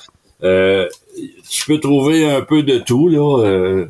Euh, 0.43 0.87
tu 1.49 1.65
peux 1.67 1.81
trouver 1.81 2.31
un 2.31 2.43
peu 2.43 2.63
de 2.63 2.79
tout, 2.79 3.09
là. 3.09 3.43
Euh, 3.45 3.87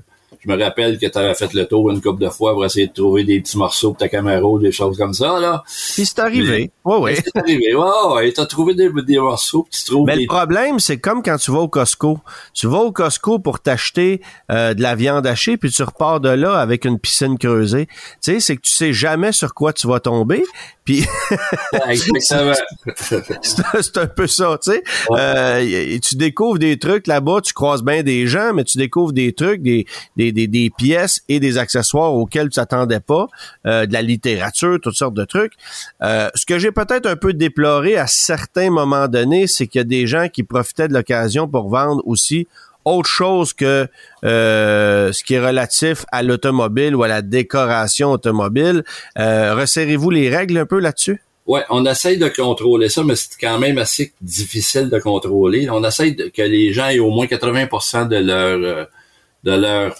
je 0.48 0.54
me 0.54 0.62
rappelle 0.62 0.98
que 0.98 1.06
tu 1.06 1.18
avais 1.18 1.34
fait 1.34 1.52
le 1.52 1.66
tour 1.66 1.90
une 1.90 2.00
couple 2.00 2.22
de 2.22 2.28
fois 2.30 2.52
pour 2.54 2.64
essayer 2.64 2.86
de 2.86 2.92
trouver 2.92 3.24
des 3.24 3.40
petits 3.40 3.58
morceaux 3.58 3.90
pour 3.90 3.98
ta 3.98 4.08
Camaro, 4.08 4.58
des 4.58 4.72
choses 4.72 4.96
comme 4.96 5.12
ça, 5.12 5.38
là. 5.38 5.62
Puis 5.94 6.06
c'est 6.06 6.18
arrivé. 6.20 6.70
Ouais, 6.84 6.96
ouais. 6.96 7.14
C'est 7.16 7.36
arrivé. 7.36 7.74
Ouais, 7.74 8.14
ouais, 8.14 8.32
t'as 8.32 8.46
trouvé 8.46 8.74
des, 8.74 8.90
des 8.90 9.18
morceaux, 9.18 9.66
puis 9.70 9.78
tu 9.78 9.90
trouves 9.90 10.06
Mais 10.06 10.16
des... 10.16 10.22
le 10.22 10.26
problème, 10.28 10.78
c'est 10.80 10.98
comme 10.98 11.22
quand 11.22 11.36
tu 11.36 11.50
vas 11.50 11.58
au 11.60 11.68
Costco. 11.68 12.18
Tu 12.54 12.66
vas 12.66 12.78
au 12.78 12.92
Costco 12.92 13.38
pour 13.38 13.60
t'acheter 13.60 14.22
euh, 14.50 14.72
de 14.74 14.82
la 14.82 14.94
viande 14.94 15.26
hachée, 15.26 15.56
puis 15.58 15.70
tu 15.70 15.82
repars 15.82 16.20
de 16.20 16.30
là 16.30 16.58
avec 16.58 16.84
une 16.84 16.98
piscine 16.98 17.36
creusée. 17.36 17.86
Tu 17.86 18.32
sais, 18.32 18.40
c'est 18.40 18.56
que 18.56 18.62
tu 18.62 18.72
sais 18.72 18.92
jamais 18.92 19.32
sur 19.32 19.52
quoi 19.54 19.72
tu 19.72 19.86
vas 19.86 20.00
tomber. 20.00 20.44
Puis 20.84 21.04
Exactement. 21.88 22.54
c'est 22.96 23.96
un- 23.98 24.06
peu 24.06 24.26
ça, 24.26 24.58
tu 24.62 24.72
sais. 24.72 24.82
Euh, 25.10 25.98
tu 26.02 26.16
découvres 26.16 26.58
des 26.58 26.78
trucs 26.78 27.06
là-bas, 27.06 27.42
tu 27.42 27.52
croises 27.52 27.82
bien 27.82 28.02
des 28.02 28.26
gens, 28.26 28.54
mais 28.54 28.64
tu 28.64 28.78
découvres 28.78 29.12
des 29.12 29.34
trucs, 29.34 29.62
des, 29.62 29.84
des, 30.16 30.32
des, 30.38 30.46
des 30.46 30.70
pièces 30.70 31.22
et 31.28 31.40
des 31.40 31.58
accessoires 31.58 32.14
auxquels 32.14 32.48
tu 32.48 32.56
t'attendais 32.56 33.00
pas, 33.00 33.26
euh, 33.66 33.86
de 33.86 33.92
la 33.92 34.02
littérature, 34.02 34.78
toutes 34.80 34.94
sortes 34.94 35.14
de 35.14 35.24
trucs. 35.24 35.54
Euh, 36.02 36.28
ce 36.34 36.46
que 36.46 36.58
j'ai 36.58 36.70
peut-être 36.70 37.06
un 37.06 37.16
peu 37.16 37.32
déploré 37.32 37.96
à 37.96 38.06
certains 38.06 38.70
moments 38.70 39.08
donnés, 39.08 39.46
c'est 39.46 39.66
qu'il 39.66 39.80
y 39.80 39.82
a 39.82 39.84
des 39.84 40.06
gens 40.06 40.28
qui 40.28 40.42
profitaient 40.42 40.88
de 40.88 40.94
l'occasion 40.94 41.48
pour 41.48 41.68
vendre 41.68 42.02
aussi 42.06 42.46
autre 42.84 43.08
chose 43.08 43.52
que 43.52 43.86
euh, 44.24 45.12
ce 45.12 45.24
qui 45.24 45.34
est 45.34 45.44
relatif 45.44 46.04
à 46.12 46.22
l'automobile 46.22 46.94
ou 46.94 47.02
à 47.02 47.08
la 47.08 47.22
décoration 47.22 48.12
automobile. 48.12 48.84
Euh, 49.18 49.54
resserrez-vous 49.54 50.10
les 50.10 50.34
règles 50.34 50.58
un 50.58 50.66
peu 50.66 50.78
là-dessus? 50.78 51.20
Ouais, 51.46 51.62
on 51.70 51.86
essaye 51.86 52.18
de 52.18 52.28
contrôler 52.28 52.90
ça, 52.90 53.02
mais 53.04 53.16
c'est 53.16 53.40
quand 53.40 53.58
même 53.58 53.78
assez 53.78 54.12
difficile 54.20 54.90
de 54.90 54.98
contrôler. 54.98 55.68
On 55.70 55.82
essaye 55.82 56.14
que 56.14 56.42
les 56.42 56.72
gens 56.74 56.88
aient 56.88 56.98
au 56.98 57.10
moins 57.10 57.24
80% 57.24 58.08
de 58.08 58.16
leur 58.16 58.58
euh, 58.58 58.84
de 59.44 59.52
leur 59.52 59.94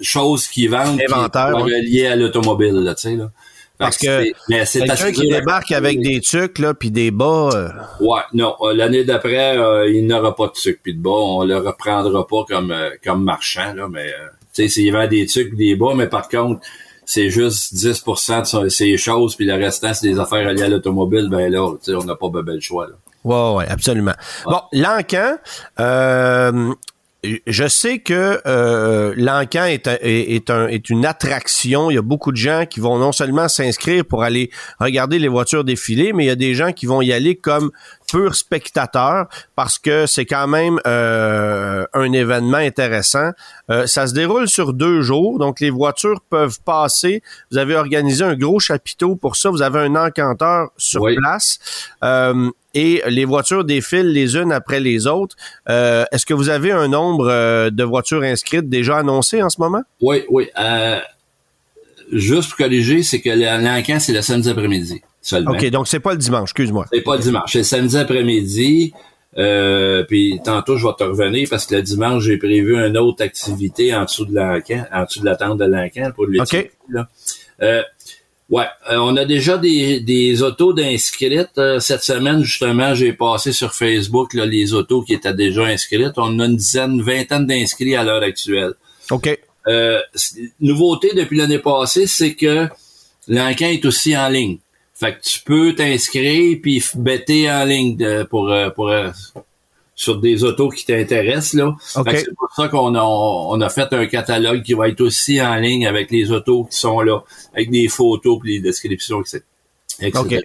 choses 0.00 0.46
qu'ils 0.48 0.70
vendent 0.70 0.98
qui 0.98 1.04
sont 1.52 1.64
reliées 1.64 2.06
à 2.06 2.16
l'automobile, 2.16 2.74
là, 2.74 2.94
tu 2.94 3.02
sais 3.02 3.16
là. 3.16 3.30
Parce 3.78 3.96
que 3.96 4.04
c'est- 4.24 4.32
mais 4.50 4.66
c'est 4.66 4.80
Quelqu'un 4.80 5.10
qui 5.12 5.26
débarque 5.28 5.72
avec 5.72 6.00
des 6.02 6.20
trucs 6.20 6.58
là 6.58 6.74
puis 6.74 6.90
des 6.90 7.10
bas. 7.10 7.48
euh, 7.54 7.68
Ouais, 8.00 8.20
non, 8.34 8.54
euh, 8.60 8.74
l'année 8.74 9.04
d'après, 9.04 9.56
euh, 9.56 9.90
il 9.90 10.06
n'aura 10.06 10.36
pas 10.36 10.48
de 10.48 10.52
sucre 10.56 10.80
puis 10.82 10.92
de 10.94 11.00
bas, 11.00 11.08
on 11.10 11.44
le 11.44 11.56
reprendra 11.56 12.26
pas 12.26 12.44
comme 12.46 12.72
euh, 12.72 12.90
comme 13.02 13.24
marchand 13.24 13.72
là, 13.74 13.88
mais 13.90 14.06
tu 14.54 14.64
sais, 14.64 14.68
s'il 14.68 14.92
vend 14.92 15.06
des 15.06 15.24
trucs 15.26 15.54
des 15.56 15.76
bas, 15.76 15.94
mais 15.96 16.08
par 16.08 16.28
contre, 16.28 16.60
c'est 17.06 17.30
juste 17.30 17.72
10% 17.74 18.40
de 18.42 18.46
son- 18.46 18.68
ces 18.68 18.98
choses 18.98 19.34
puis 19.34 19.46
le 19.46 19.54
restant 19.54 19.94
c'est 19.94 20.08
des 20.08 20.18
affaires 20.18 20.46
reliées 20.46 20.64
à 20.64 20.68
l'automobile, 20.68 21.28
ben 21.30 21.50
là, 21.50 21.66
tu 21.82 21.90
sais, 21.90 21.94
on 21.94 22.04
n'a 22.04 22.16
pas 22.16 22.28
ben, 22.28 22.42
ben 22.42 22.56
le 22.56 22.60
choix 22.60 22.86
là. 22.86 22.92
Ouais, 23.24 23.56
ouais, 23.56 23.66
absolument. 23.68 24.14
Bon, 24.44 24.60
l'encan, 24.72 25.36
euh, 25.78 26.72
je 27.46 27.68
sais 27.68 27.98
que 27.98 28.40
euh, 28.46 29.12
l'encan 29.16 29.64
est, 29.64 29.86
est, 29.86 30.34
est 30.34 30.50
un, 30.50 30.68
est 30.68 30.88
une 30.88 31.04
attraction. 31.04 31.90
Il 31.90 31.94
y 31.94 31.98
a 31.98 32.02
beaucoup 32.02 32.32
de 32.32 32.36
gens 32.36 32.64
qui 32.68 32.80
vont 32.80 32.98
non 32.98 33.12
seulement 33.12 33.48
s'inscrire 33.48 34.04
pour 34.04 34.22
aller 34.22 34.50
regarder 34.78 35.18
les 35.18 35.28
voitures 35.28 35.64
défiler, 35.64 36.12
mais 36.12 36.24
il 36.24 36.28
y 36.28 36.30
a 36.30 36.36
des 36.36 36.54
gens 36.54 36.72
qui 36.72 36.86
vont 36.86 37.02
y 37.02 37.12
aller 37.12 37.36
comme 37.36 37.70
purs 38.10 38.34
spectateurs 38.34 39.26
parce 39.54 39.78
que 39.78 40.06
c'est 40.06 40.24
quand 40.24 40.48
même 40.48 40.80
euh, 40.86 41.84
un 41.92 42.12
événement 42.12 42.56
intéressant. 42.56 43.30
Euh, 43.70 43.86
ça 43.86 44.06
se 44.06 44.14
déroule 44.14 44.48
sur 44.48 44.72
deux 44.72 45.02
jours, 45.02 45.38
donc 45.38 45.60
les 45.60 45.70
voitures 45.70 46.20
peuvent 46.30 46.58
passer. 46.64 47.22
Vous 47.52 47.58
avez 47.58 47.76
organisé 47.76 48.24
un 48.24 48.34
gros 48.34 48.58
chapiteau 48.60 49.14
pour 49.14 49.36
ça. 49.36 49.50
Vous 49.50 49.62
avez 49.62 49.80
un 49.80 49.94
encanteur 49.94 50.70
sur 50.76 51.02
Oui. 51.02 51.16
place. 51.16 51.58
Et 52.74 53.02
les 53.08 53.24
voitures 53.24 53.64
défilent 53.64 54.12
les 54.12 54.36
unes 54.36 54.52
après 54.52 54.80
les 54.80 55.06
autres. 55.06 55.36
Euh, 55.68 56.04
Est-ce 56.12 56.24
que 56.24 56.34
vous 56.34 56.48
avez 56.48 56.70
un 56.70 56.88
nombre 56.88 57.28
euh, 57.28 57.70
de 57.70 57.82
voitures 57.82 58.22
inscrites 58.22 58.68
déjà 58.68 58.98
annoncé 58.98 59.42
en 59.42 59.48
ce 59.48 59.60
moment? 59.60 59.82
Oui, 60.00 60.22
oui. 60.30 60.48
Euh, 60.58 61.00
juste 62.12 62.50
pour 62.50 62.58
corriger, 62.58 63.02
c'est 63.02 63.20
que 63.20 63.30
l'encan, 63.30 63.98
c'est 63.98 64.12
le 64.12 64.22
samedi 64.22 64.50
après-midi 64.50 65.02
seulement. 65.20 65.50
OK, 65.52 65.64
donc 65.70 65.88
c'est 65.88 66.00
pas 66.00 66.12
le 66.12 66.18
dimanche, 66.18 66.50
excuse-moi. 66.50 66.86
C'est 66.92 67.02
pas 67.02 67.16
le 67.16 67.22
dimanche, 67.22 67.52
c'est 67.52 67.58
le 67.58 67.64
samedi 67.64 67.96
après-midi. 67.96 68.92
Euh, 69.38 70.02
puis 70.04 70.40
tantôt, 70.44 70.76
je 70.76 70.86
vais 70.86 70.92
te 70.98 71.04
revenir 71.04 71.48
parce 71.48 71.66
que 71.66 71.76
le 71.76 71.82
dimanche, 71.82 72.24
j'ai 72.24 72.36
prévu 72.36 72.76
une 72.76 72.98
autre 72.98 73.22
activité 73.22 73.94
en 73.94 74.04
dessous 74.04 74.24
de 74.24 74.34
l'encan, 74.34 74.86
en 74.92 75.04
dessous 75.04 75.20
de 75.20 75.26
la 75.26 75.36
tente 75.36 75.58
de 75.58 75.64
l'encan 75.66 76.10
pour 76.14 76.26
le 76.26 76.40
OK. 76.40 76.70
là. 76.88 77.08
Ouais, 78.50 78.64
euh, 78.90 78.96
on 78.98 79.16
a 79.16 79.24
déjà 79.24 79.56
des, 79.58 80.00
des 80.00 80.42
autos 80.42 80.72
d'inscrites. 80.72 81.56
Euh, 81.58 81.78
cette 81.78 82.02
semaine, 82.02 82.42
justement, 82.42 82.94
j'ai 82.94 83.12
passé 83.12 83.52
sur 83.52 83.72
Facebook 83.74 84.34
là, 84.34 84.44
les 84.44 84.74
autos 84.74 85.02
qui 85.02 85.14
étaient 85.14 85.32
déjà 85.34 85.64
inscrites. 85.66 86.14
On 86.16 86.38
a 86.40 86.46
une 86.46 86.56
dizaine, 86.56 86.94
une 86.94 87.02
vingtaine 87.02 87.46
d'inscrits 87.46 87.94
à 87.94 88.02
l'heure 88.02 88.22
actuelle. 88.24 88.72
OK. 89.10 89.38
Euh, 89.68 90.00
nouveauté 90.60 91.12
depuis 91.14 91.38
l'année 91.38 91.60
passée, 91.60 92.08
c'est 92.08 92.34
que 92.34 92.66
l'encan 93.28 93.66
est 93.66 93.84
aussi 93.84 94.16
en 94.16 94.28
ligne. 94.28 94.58
Fait 94.94 95.14
que 95.14 95.22
tu 95.22 95.40
peux 95.44 95.74
t'inscrire 95.74 96.58
puis 96.60 96.82
bêter 96.96 97.50
en 97.50 97.64
ligne 97.64 97.96
de- 97.96 98.24
pour 98.24 98.50
euh, 98.50 98.68
pour 98.70 98.88
euh, 98.88 99.10
sur 100.00 100.18
des 100.18 100.44
autos 100.44 100.70
qui 100.70 100.86
t'intéressent 100.86 101.54
là. 101.60 101.74
C'est 102.16 102.34
pour 102.34 102.48
ça 102.56 102.68
qu'on 102.68 102.94
a 102.94 103.02
on 103.02 103.60
a 103.60 103.68
fait 103.68 103.92
un 103.92 104.06
catalogue 104.06 104.62
qui 104.62 104.72
va 104.72 104.88
être 104.88 105.02
aussi 105.02 105.42
en 105.42 105.56
ligne 105.56 105.86
avec 105.86 106.10
les 106.10 106.32
autos 106.32 106.64
qui 106.64 106.78
sont 106.78 107.00
là, 107.02 107.22
avec 107.54 107.70
des 107.70 107.86
photos 107.88 108.38
puis 108.40 108.54
des 108.54 108.60
descriptions, 108.68 109.20
etc. 109.20 109.42
etc. 110.00 110.18
OK. 110.24 110.36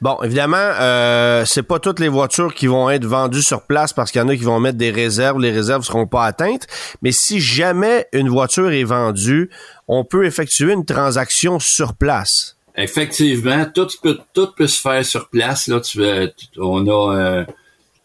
Bon, 0.00 0.16
évidemment, 0.22 0.56
euh, 0.56 1.44
c'est 1.44 1.64
pas 1.64 1.78
toutes 1.80 1.98
les 1.98 2.08
voitures 2.08 2.54
qui 2.54 2.68
vont 2.68 2.88
être 2.88 3.04
vendues 3.04 3.42
sur 3.42 3.62
place 3.62 3.92
parce 3.92 4.12
qu'il 4.12 4.20
y 4.20 4.24
en 4.24 4.28
a 4.28 4.36
qui 4.36 4.44
vont 4.44 4.60
mettre 4.60 4.78
des 4.78 4.92
réserves. 4.92 5.40
Les 5.40 5.50
réserves 5.50 5.82
seront 5.84 6.06
pas 6.06 6.24
atteintes. 6.24 6.66
Mais 7.02 7.10
si 7.12 7.40
jamais 7.40 8.06
une 8.12 8.28
voiture 8.28 8.70
est 8.70 8.84
vendue, 8.84 9.50
on 9.88 10.04
peut 10.04 10.24
effectuer 10.24 10.72
une 10.72 10.84
transaction 10.86 11.58
sur 11.58 11.94
place. 11.94 12.56
Effectivement, 12.76 13.66
tout 13.74 13.88
peut, 14.02 14.18
tout 14.32 14.48
peut 14.56 14.68
se 14.68 14.80
faire 14.80 15.04
sur 15.04 15.28
place. 15.28 15.66
Là, 15.66 15.80
tu, 15.80 16.00
euh, 16.02 16.28
tu- 16.36 16.46
on 16.60 16.86
a 16.86 17.16
euh, 17.16 17.44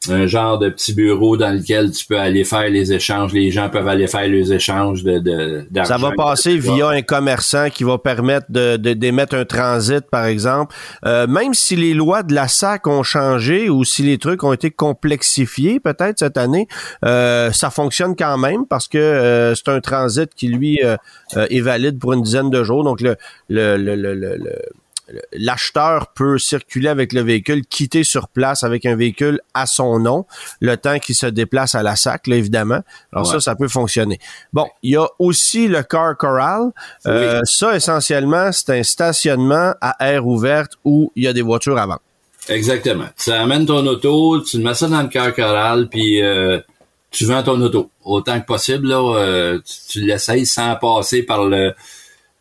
un 0.08 0.28
genre 0.28 0.60
de 0.60 0.70
petit 0.70 0.94
bureau 0.94 1.36
dans 1.36 1.50
lequel 1.50 1.90
tu 1.92 2.06
peux 2.06 2.20
aller 2.20 2.44
faire 2.44 2.70
les 2.70 2.94
échanges. 2.94 3.34
Les 3.34 3.50
gens 3.50 3.70
peuvent 3.70 3.88
aller 3.88 4.06
faire 4.08 4.28
les 4.28 4.54
échanges 4.54 5.04
de, 5.04 5.18
de 5.18 5.66
d'argent. 5.72 5.94
Ça 5.94 5.98
va 5.98 6.12
passer 6.16 6.58
via 6.58 6.90
un 6.90 7.02
commerçant 7.02 7.70
qui 7.72 7.84
va 7.84 7.98
permettre 7.98 8.46
de, 8.50 8.78
de 8.78 8.94
d'émettre 8.94 9.36
un 9.36 9.46
transit, 9.46 10.02
par 10.12 10.26
exemple. 10.26 10.76
Euh, 11.06 11.26
même 11.26 11.54
si 11.56 11.76
les 11.76 11.94
lois 11.96 12.22
de 12.22 12.36
la 12.36 12.48
SAC 12.48 12.86
ont 12.86 13.02
changé 13.02 13.68
ou 13.70 13.84
si 13.84 14.04
les 14.04 14.20
trucs 14.20 14.44
ont 14.44 14.54
été 14.54 14.70
complexifiés 14.70 15.80
peut-être 15.80 16.20
cette 16.20 16.38
année, 16.38 16.68
euh, 17.04 17.52
ça 17.52 17.70
fonctionne 17.72 18.16
quand 18.16 18.38
même 18.38 18.68
parce 18.68 18.88
que 18.88 18.98
euh, 19.00 19.56
c'est 19.56 19.70
un 19.70 19.80
transit 19.80 20.30
qui, 20.36 20.50
lui, 20.50 20.82
euh, 20.84 20.98
euh, 21.36 21.48
est 21.50 21.62
valide 21.62 21.98
pour 22.00 22.14
une 22.14 22.22
dizaine 22.22 22.50
de 22.52 22.64
jours. 22.64 22.84
Donc, 22.84 23.02
le, 23.02 23.16
le, 23.50 23.76
le, 23.78 23.96
le, 23.96 24.14
le- 24.14 24.36
le- 24.38 24.62
l'acheteur 25.34 26.08
peut 26.14 26.38
circuler 26.38 26.88
avec 26.90 27.14
le 27.14 27.22
véhicule, 27.22 27.66
quitter 27.66 28.04
sur 28.04 28.28
place 28.28 28.64
avec 28.64 28.86
un 28.86 28.96
véhicule 28.96 29.40
à 29.54 29.66
son 29.66 30.00
nom, 30.00 30.26
le 30.60 30.76
temps 30.78 31.00
qu'il 31.00 31.16
se 31.16 31.26
déplace 31.28 31.76
à 31.76 31.84
la 31.84 31.96
SAC, 31.96 32.28
là, 32.28 32.36
évidemment. 32.36 32.82
Alors 33.14 33.26
Ouais. 33.28 33.34
ça, 33.34 33.40
ça 33.40 33.56
peut 33.56 33.68
fonctionner. 33.68 34.20
Bon, 34.54 34.68
il 34.84 34.92
y 34.94 34.98
a 34.98 35.06
aussi 35.20 35.68
le 35.68 35.84
car 35.84 36.18
corral. 36.18 36.72
Euh, 37.06 37.42
Ça, 37.44 37.76
essentiellement, 37.76 38.52
c'est 38.52 38.72
un 38.80 38.84
stationnement 38.84 39.74
à 39.82 39.96
air 40.12 40.26
ouverte 40.26 40.74
où 40.84 41.12
il 41.16 41.24
y 41.24 41.28
a 41.28 41.34
des 41.34 41.42
voitures 41.42 41.78
à 41.78 41.86
vendre. 41.86 42.02
Exactement. 42.50 43.06
Tu 43.18 43.32
amènes 43.32 43.66
ton 43.66 43.86
auto, 43.88 44.42
tu 44.42 44.60
mets 44.60 44.74
ça 44.76 44.88
dans 44.88 45.02
le 45.02 45.08
cœur 45.08 45.34
choral, 45.34 45.88
puis 45.90 46.22
euh, 46.22 46.60
tu 47.12 47.26
vends 47.26 47.42
ton 47.44 47.60
auto. 47.62 47.90
Autant 48.04 48.40
que 48.40 48.46
possible, 48.46 48.88
là, 48.90 49.02
euh, 49.18 49.60
tu, 49.66 49.74
tu 50.00 50.06
l'essayes 50.06 50.46
sans 50.46 50.76
passer 50.76 51.24
par 51.24 51.46
le 51.46 51.74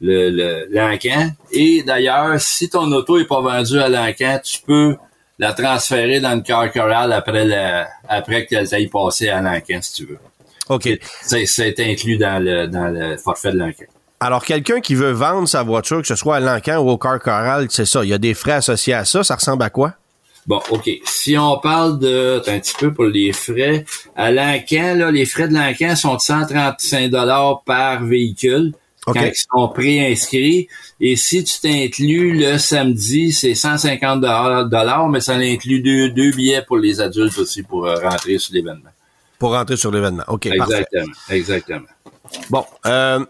le, 0.05 0.31
le- 0.31 0.67
l'encan. 0.71 1.31
Et 1.53 1.83
d'ailleurs, 1.83 2.41
si 2.41 2.69
ton 2.69 2.91
auto 2.93 3.19
est 3.19 3.25
pas 3.27 3.41
vendue 3.41 3.79
à 3.79 3.89
l'encan, 3.89 4.39
tu 4.45 4.59
peux 4.67 4.97
la 5.39 5.53
transférer 5.53 6.21
dans 6.21 6.35
le 6.35 6.43
cœur 6.43 6.71
choral 6.73 7.13
après 7.13 7.45
la, 7.45 7.89
après 8.09 8.47
qu'elle 8.47 8.73
aille 8.73 8.87
passer 8.89 9.29
à 9.29 9.41
l'encan, 9.41 9.79
si 9.81 9.95
tu 9.95 10.07
veux. 10.07 10.19
OK. 10.69 10.89
C'est, 11.23 11.47
c'est 11.47 11.79
inclus 11.81 12.17
dans 12.19 12.43
le, 12.43 12.67
dans 12.69 12.89
le 12.89 13.17
forfait 13.17 13.53
de 13.53 13.59
l'encan. 13.59 13.85
Alors, 14.21 14.45
quelqu'un 14.45 14.81
qui 14.81 14.95
veut 14.95 15.11
vendre 15.11 15.47
sa 15.49 15.63
voiture, 15.63 16.01
que 16.01 16.07
ce 16.09 16.15
soit 16.15 16.37
à 16.37 16.41
l'encan 16.41 16.79
ou 16.79 16.89
au 16.91 16.97
car 16.99 17.19
corral, 17.21 17.67
c'est 17.71 17.85
ça. 17.85 18.05
Il 18.05 18.11
y 18.11 18.15
a 18.15 18.19
des 18.19 18.33
frais 18.35 18.53
associés 18.53 18.95
à 18.95 19.05
ça. 19.05 19.23
Ça 19.25 19.35
ressemble 19.35 19.63
à 19.65 19.71
quoi? 19.71 19.95
Bon, 20.47 20.61
OK. 20.71 20.89
Si 21.05 21.37
on 21.37 21.59
parle 21.59 21.99
de 21.99 22.37
un 22.47 22.59
petit 22.61 22.75
peu 22.79 22.93
pour 22.95 23.05
les 23.07 23.33
frais, 23.33 23.85
à 24.17 24.31
l'encan, 24.31 24.95
là, 24.97 25.11
les 25.11 25.27
frais 25.27 25.49
de 25.49 25.55
l'encan 25.55 25.97
sont 25.97 26.15
de 26.15 26.21
135 26.21 27.11
dollars 27.11 27.63
par 27.67 28.05
véhicule 28.05 28.73
OK. 29.07 29.15
quand 29.15 29.25
ils 29.25 29.35
sont 29.35 29.69
préinscrits. 29.69 30.69
Et 31.01 31.17
si 31.17 31.45
tu 31.45 31.61
t'inclus 31.61 32.39
le 32.39 32.59
samedi, 32.59 33.33
c'est 33.33 33.55
150 33.55 34.21
dollars, 34.21 35.09
mais 35.09 35.21
ça 35.21 35.35
inclut 35.35 35.81
deux, 35.81 36.11
deux 36.11 36.31
billets 36.31 36.63
pour 36.63 36.79
les 36.79 37.01
adultes 37.01 37.39
aussi 37.39 37.63
pour 37.63 37.87
euh, 37.87 37.97
rentrer 37.97 38.39
sur 38.39 38.55
l'événement. 38.55 38.91
Pour 39.39 39.53
rentrer 39.53 39.77
sur 39.77 39.91
l'événement. 39.91 40.25
OK, 40.29 40.49
parfait. 40.57 40.87
Exactement, 40.93 41.15
exactement. 41.31 41.87
Bon, 42.51 42.65
euh, 42.87 43.25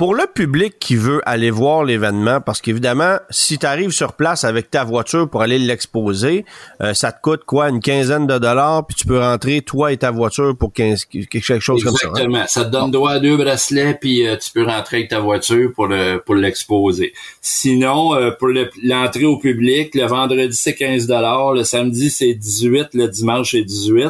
pour 0.00 0.14
le 0.14 0.24
public 0.26 0.78
qui 0.78 0.96
veut 0.96 1.20
aller 1.26 1.50
voir 1.50 1.84
l'événement, 1.84 2.40
parce 2.40 2.62
qu'évidemment, 2.62 3.18
si 3.28 3.58
tu 3.58 3.66
arrives 3.66 3.90
sur 3.90 4.14
place 4.14 4.44
avec 4.44 4.70
ta 4.70 4.82
voiture 4.82 5.28
pour 5.28 5.42
aller 5.42 5.58
l'exposer, 5.58 6.46
euh, 6.80 6.94
ça 6.94 7.12
te 7.12 7.20
coûte 7.20 7.44
quoi, 7.44 7.68
une 7.68 7.80
quinzaine 7.80 8.26
de 8.26 8.38
dollars, 8.38 8.86
puis 8.86 8.96
tu 8.96 9.06
peux 9.06 9.20
rentrer 9.20 9.60
toi 9.60 9.92
et 9.92 9.98
ta 9.98 10.10
voiture 10.10 10.56
pour 10.56 10.72
15, 10.72 11.04
quelque 11.04 11.60
chose 11.60 11.84
comme 11.84 11.94
ça. 11.96 12.06
hein? 12.06 12.10
Exactement. 12.12 12.44
Ça 12.48 12.64
te 12.64 12.70
donne 12.70 12.90
droit 12.90 13.10
à 13.10 13.18
deux 13.20 13.36
bracelets, 13.36 13.92
puis 14.00 14.26
euh, 14.26 14.38
tu 14.38 14.50
peux 14.52 14.64
rentrer 14.64 14.96
avec 14.96 15.10
ta 15.10 15.20
voiture 15.20 15.70
pour 15.74 15.86
le 15.86 16.22
pour 16.24 16.34
l'exposer. 16.34 17.12
Sinon, 17.42 18.14
euh, 18.14 18.30
pour 18.30 18.48
le- 18.48 18.70
l'entrée 18.82 19.26
au 19.26 19.36
public, 19.36 19.94
le 19.94 20.06
vendredi 20.06 20.56
c'est 20.56 20.74
15 20.74 21.08
le 21.10 21.62
samedi 21.62 22.08
c'est 22.08 22.32
18, 22.32 22.94
le 22.94 23.06
dimanche 23.06 23.50
c'est 23.50 23.64
18. 23.64 24.08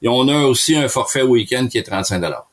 Et 0.00 0.08
on 0.08 0.26
a 0.28 0.46
aussi 0.46 0.76
un 0.76 0.88
forfait 0.88 1.20
week-end 1.20 1.66
qui 1.70 1.76
est 1.76 1.82
35 1.82 2.49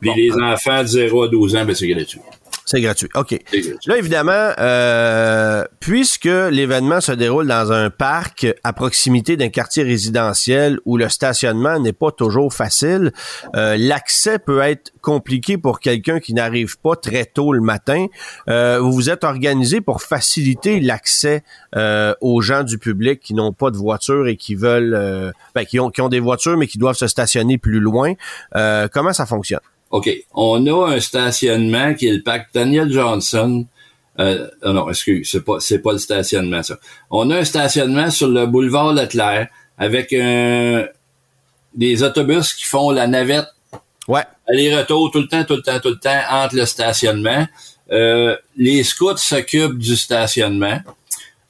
Puis 0.00 0.10
les 0.16 0.32
enfants 0.32 0.82
de 0.82 0.88
0 0.88 1.22
à 1.24 1.28
12 1.28 1.56
ans, 1.56 1.64
ben 1.64 1.74
c'est 1.74 1.88
gratuit. 1.88 2.20
C'est 2.68 2.82
gratuit. 2.82 3.08
OK. 3.14 3.30
Gratuit. 3.50 3.76
Là, 3.86 3.96
évidemment, 3.96 4.52
euh, 4.58 5.64
puisque 5.80 6.26
l'événement 6.26 7.00
se 7.00 7.12
déroule 7.12 7.46
dans 7.46 7.72
un 7.72 7.88
parc 7.88 8.46
à 8.62 8.74
proximité 8.74 9.38
d'un 9.38 9.48
quartier 9.48 9.84
résidentiel 9.84 10.78
où 10.84 10.98
le 10.98 11.08
stationnement 11.08 11.80
n'est 11.80 11.94
pas 11.94 12.10
toujours 12.10 12.52
facile, 12.52 13.12
euh, 13.56 13.78
l'accès 13.78 14.38
peut 14.38 14.60
être 14.60 14.92
compliqué 15.00 15.56
pour 15.56 15.80
quelqu'un 15.80 16.20
qui 16.20 16.34
n'arrive 16.34 16.78
pas 16.78 16.94
très 16.94 17.24
tôt 17.24 17.54
le 17.54 17.62
matin. 17.62 18.04
Euh, 18.50 18.80
vous 18.80 18.92
vous 18.92 19.08
êtes 19.08 19.24
organisé 19.24 19.80
pour 19.80 20.02
faciliter 20.02 20.78
l'accès 20.78 21.44
euh, 21.74 22.12
aux 22.20 22.42
gens 22.42 22.64
du 22.64 22.76
public 22.76 23.20
qui 23.20 23.32
n'ont 23.32 23.54
pas 23.54 23.70
de 23.70 23.78
voiture 23.78 24.28
et 24.28 24.36
qui 24.36 24.54
veulent, 24.54 24.92
euh, 24.94 25.32
ben, 25.54 25.64
qui 25.64 25.80
ont 25.80 25.88
qui 25.88 26.02
ont 26.02 26.10
des 26.10 26.20
voitures 26.20 26.58
mais 26.58 26.66
qui 26.66 26.76
doivent 26.76 26.96
se 26.96 27.06
stationner 27.06 27.56
plus 27.56 27.80
loin. 27.80 28.12
Euh, 28.56 28.88
comment 28.92 29.14
ça 29.14 29.24
fonctionne? 29.24 29.60
OK. 29.90 30.10
On 30.34 30.66
a 30.66 30.94
un 30.94 31.00
stationnement 31.00 31.94
qui 31.94 32.06
est 32.06 32.12
le 32.12 32.22
parc 32.22 32.48
Daniel 32.52 32.90
Johnson. 32.90 33.66
Euh, 34.20 34.48
euh, 34.64 34.72
non, 34.72 34.90
excuse, 34.90 35.28
c'est 35.30 35.44
pas, 35.44 35.60
c'est 35.60 35.78
pas 35.78 35.92
le 35.92 35.98
stationnement, 35.98 36.62
ça. 36.62 36.76
On 37.10 37.30
a 37.30 37.38
un 37.38 37.44
stationnement 37.44 38.10
sur 38.10 38.28
le 38.28 38.46
boulevard 38.46 38.92
Leclerc 38.92 39.48
avec 39.78 40.12
un, 40.12 40.86
des 41.74 42.02
autobus 42.02 42.52
qui 42.54 42.64
font 42.64 42.90
la 42.90 43.06
navette 43.06 43.46
Ouais. 44.08 44.22
aller-retour 44.48 45.10
tout 45.10 45.20
le 45.20 45.28
temps, 45.28 45.44
tout 45.44 45.56
le 45.56 45.62
temps, 45.62 45.78
tout 45.80 45.90
le 45.90 45.98
temps 45.98 46.20
entre 46.30 46.56
le 46.56 46.64
stationnement. 46.64 47.46
Euh, 47.92 48.34
les 48.56 48.82
scouts 48.82 49.18
s'occupent 49.18 49.78
du 49.78 49.96
stationnement. 49.96 50.80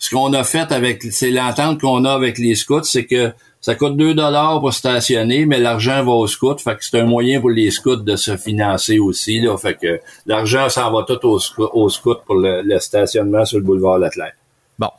Ce 0.00 0.10
qu'on 0.10 0.32
a 0.32 0.42
fait 0.42 0.70
avec, 0.72 1.04
c'est 1.12 1.30
l'entente 1.30 1.80
qu'on 1.80 2.04
a 2.04 2.12
avec 2.12 2.36
les 2.38 2.56
scouts, 2.56 2.82
c'est 2.82 3.06
que 3.06 3.32
ça 3.60 3.74
coûte 3.74 3.96
2 3.96 4.14
dollars 4.14 4.60
pour 4.60 4.72
stationner, 4.72 5.44
mais 5.44 5.58
l'argent 5.58 6.04
va 6.04 6.12
aux 6.12 6.26
scouts. 6.26 6.58
Fait 6.58 6.76
que 6.76 6.84
c'est 6.84 7.00
un 7.00 7.04
moyen 7.04 7.40
pour 7.40 7.50
les 7.50 7.70
scouts 7.70 7.96
de 7.96 8.16
se 8.16 8.36
financer 8.36 8.98
aussi. 8.98 9.40
Là. 9.40 9.56
Fait 9.56 9.74
que 9.74 10.00
l'argent 10.26 10.68
s'en 10.68 10.92
va 10.92 11.02
tout 11.02 11.26
aux, 11.26 11.40
aux 11.58 11.88
scouts 11.88 12.22
pour 12.24 12.36
le, 12.36 12.78
stationnement 12.78 13.44
sur 13.44 13.58
le 13.58 13.64
boulevard 13.64 13.98
Leclerc. 13.98 14.32
Bon. 14.78 14.90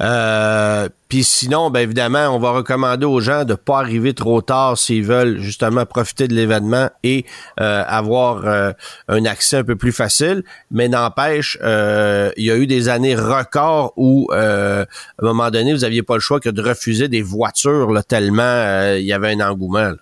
Euh, 0.00 0.88
Puis 1.10 1.22
sinon, 1.22 1.68
ben 1.70 1.80
évidemment, 1.80 2.34
on 2.34 2.38
va 2.38 2.52
recommander 2.52 3.04
aux 3.04 3.20
gens 3.20 3.44
de 3.44 3.54
pas 3.54 3.78
arriver 3.80 4.14
trop 4.14 4.40
tard 4.40 4.78
s'ils 4.78 5.04
veulent 5.04 5.38
justement 5.40 5.84
profiter 5.84 6.26
de 6.26 6.34
l'événement 6.34 6.88
et 7.04 7.26
euh, 7.60 7.84
avoir 7.86 8.46
euh, 8.46 8.72
un 9.08 9.26
accès 9.26 9.58
un 9.58 9.64
peu 9.64 9.76
plus 9.76 9.92
facile. 9.92 10.42
Mais 10.70 10.88
n'empêche, 10.88 11.58
euh, 11.62 12.30
il 12.38 12.46
y 12.46 12.50
a 12.50 12.56
eu 12.56 12.66
des 12.66 12.88
années 12.88 13.14
records 13.14 13.92
où, 13.96 14.28
euh, 14.32 14.84
à 14.84 15.22
un 15.22 15.26
moment 15.26 15.50
donné, 15.50 15.74
vous 15.74 15.84
aviez 15.84 16.02
pas 16.02 16.14
le 16.14 16.20
choix 16.20 16.40
que 16.40 16.48
de 16.48 16.62
refuser 16.62 17.08
des 17.08 17.22
voitures 17.22 17.92
là, 17.92 18.02
tellement 18.02 18.42
euh, 18.42 18.98
il 18.98 19.04
y 19.04 19.12
avait 19.12 19.32
un 19.32 19.40
engouement. 19.46 19.90
là. 19.90 19.96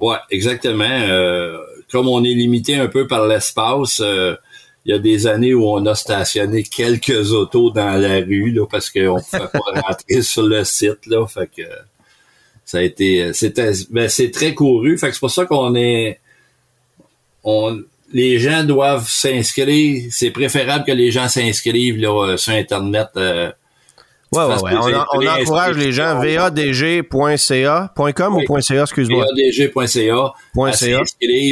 Ouais, 0.00 0.16
exactement. 0.30 0.84
Comme 1.92 2.08
on 2.08 2.24
est 2.24 2.34
limité 2.34 2.76
un 2.76 2.88
peu 2.88 3.06
par 3.06 3.26
l'espace, 3.26 4.02
il 4.86 4.92
y 4.92 4.94
a 4.94 4.98
des 4.98 5.26
années 5.26 5.52
où 5.54 5.66
on 5.68 5.84
a 5.86 5.94
stationné 5.94 6.62
quelques 6.62 7.32
autos 7.32 7.70
dans 7.70 8.00
la 8.00 8.16
rue 8.16 8.50
là, 8.50 8.66
parce 8.66 8.90
qu'on 8.90 9.16
ne 9.16 9.20
pouvait 9.20 9.48
pas 9.52 9.80
rentrer 9.88 10.22
sur 10.22 10.42
le 10.44 10.64
site. 10.64 11.06
Là, 11.06 11.26
fait 11.26 11.50
que 11.54 11.62
ça 12.64 12.78
a 12.78 12.82
été. 12.82 13.32
C'était. 13.34 13.72
Ben, 13.90 14.08
c'est 14.08 14.30
très 14.30 14.54
couru. 14.54 14.96
Fait 14.98 15.08
que 15.08 15.12
c'est 15.14 15.20
pour 15.20 15.30
ça 15.30 15.44
qu'on 15.44 15.74
est. 15.74 16.18
On, 17.44 17.78
les 18.12 18.38
gens 18.38 18.64
doivent 18.64 19.08
s'inscrire. 19.08 20.06
C'est 20.10 20.30
préférable 20.30 20.84
que 20.84 20.92
les 20.92 21.10
gens 21.10 21.28
s'inscrivent 21.28 21.98
là, 21.98 22.36
sur 22.36 22.52
Internet. 22.52 23.08
euh, 23.16 23.50
Ouais, 24.32 24.44
ouais, 24.44 24.62
ouais. 24.62 24.94
On, 25.12 25.18
on 25.18 25.26
encourage 25.26 25.76
les 25.76 25.90
gens. 25.90 26.20
vadg.ca.com 26.20 28.36
ou 28.36 28.60
.ca, 28.60 28.82
excuse-moi. 28.82 29.26
vadg.ca. 30.54 31.00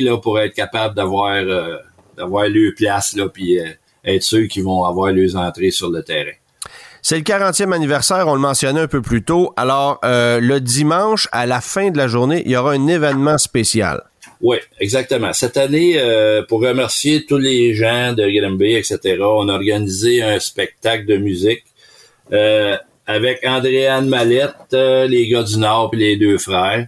là, 0.03 0.17
pour 0.19 0.38
être 0.38 0.55
capable 0.55 0.95
d'avoir 0.95 1.33
euh, 1.35 1.77
d'avoir 2.19 2.49
leur 2.49 2.73
place, 2.77 3.15
là, 3.17 3.29
puis 3.29 3.59
euh, 3.59 3.69
être 4.05 4.23
ceux 4.23 4.45
qui 4.45 4.61
vont 4.61 4.85
avoir 4.85 5.13
leurs 5.13 5.37
entrées 5.37 5.71
sur 5.71 5.91
le 5.91 6.03
terrain. 6.03 6.33
C'est 7.03 7.17
le 7.17 7.23
40e 7.23 7.73
anniversaire, 7.73 8.27
on 8.27 8.35
le 8.35 8.41
mentionnait 8.41 8.81
un 8.81 8.89
peu 8.89 9.01
plus 9.01 9.23
tôt. 9.23 9.53
Alors, 9.57 10.01
euh, 10.05 10.41
le 10.41 10.61
dimanche, 10.61 11.29
à 11.33 11.47
la 11.47 11.61
fin 11.61 11.91
de 11.91 11.97
la 11.97 12.09
journée, 12.09 12.43
il 12.45 12.53
y 12.53 12.57
aura 12.57 12.73
un 12.73 12.87
événement 12.87 13.39
spécial. 13.39 14.03
Oui, 14.41 14.59
exactement. 14.79 15.33
Cette 15.33 15.57
année, 15.57 15.95
euh, 15.97 16.43
pour 16.43 16.61
remercier 16.61 17.25
tous 17.25 17.39
les 17.39 17.75
gens 17.75 18.13
de 18.13 18.29
Granby, 18.29 18.75
etc., 18.75 19.17
on 19.21 19.49
a 19.49 19.55
organisé 19.55 20.23
un 20.23 20.39
spectacle 20.39 21.07
de 21.07 21.17
musique 21.17 21.65
euh, 22.33 22.77
avec 23.07 23.41
Andréane 23.47 24.09
Mallette, 24.09 24.73
les 24.73 25.29
gars 25.29 25.45
du 25.45 25.57
Nord 25.59 25.91
et 25.95 25.97
les 25.97 26.17
deux 26.17 26.39
frères. 26.39 26.87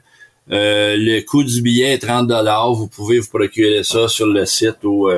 Le 0.50 1.20
coût 1.22 1.44
du 1.44 1.62
billet 1.62 1.94
est 1.94 1.98
30 1.98 2.26
dollars. 2.26 2.72
Vous 2.74 2.88
pouvez 2.88 3.20
vous 3.20 3.28
procurer 3.28 3.82
ça 3.84 4.08
sur 4.08 4.26
le 4.26 4.44
site 4.46 4.84
ou 4.84 5.08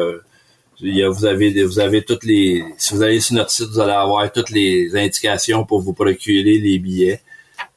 vous 0.83 1.25
avez 1.25 1.65
vous 1.65 1.79
avez 1.79 2.03
toutes 2.03 2.25
les 2.25 2.65
si 2.77 2.95
vous 2.95 3.03
allez 3.03 3.21
sur 3.21 3.37
notre 3.37 3.51
site 3.51 3.69
vous 3.69 3.81
allez 3.81 3.93
avoir 3.93 4.31
toutes 4.33 4.51
les 4.51 4.95
indications 4.97 5.65
pour 5.65 5.81
vous 5.81 5.93
procurer 5.93 6.59
les 6.59 6.79
billets 6.79 7.21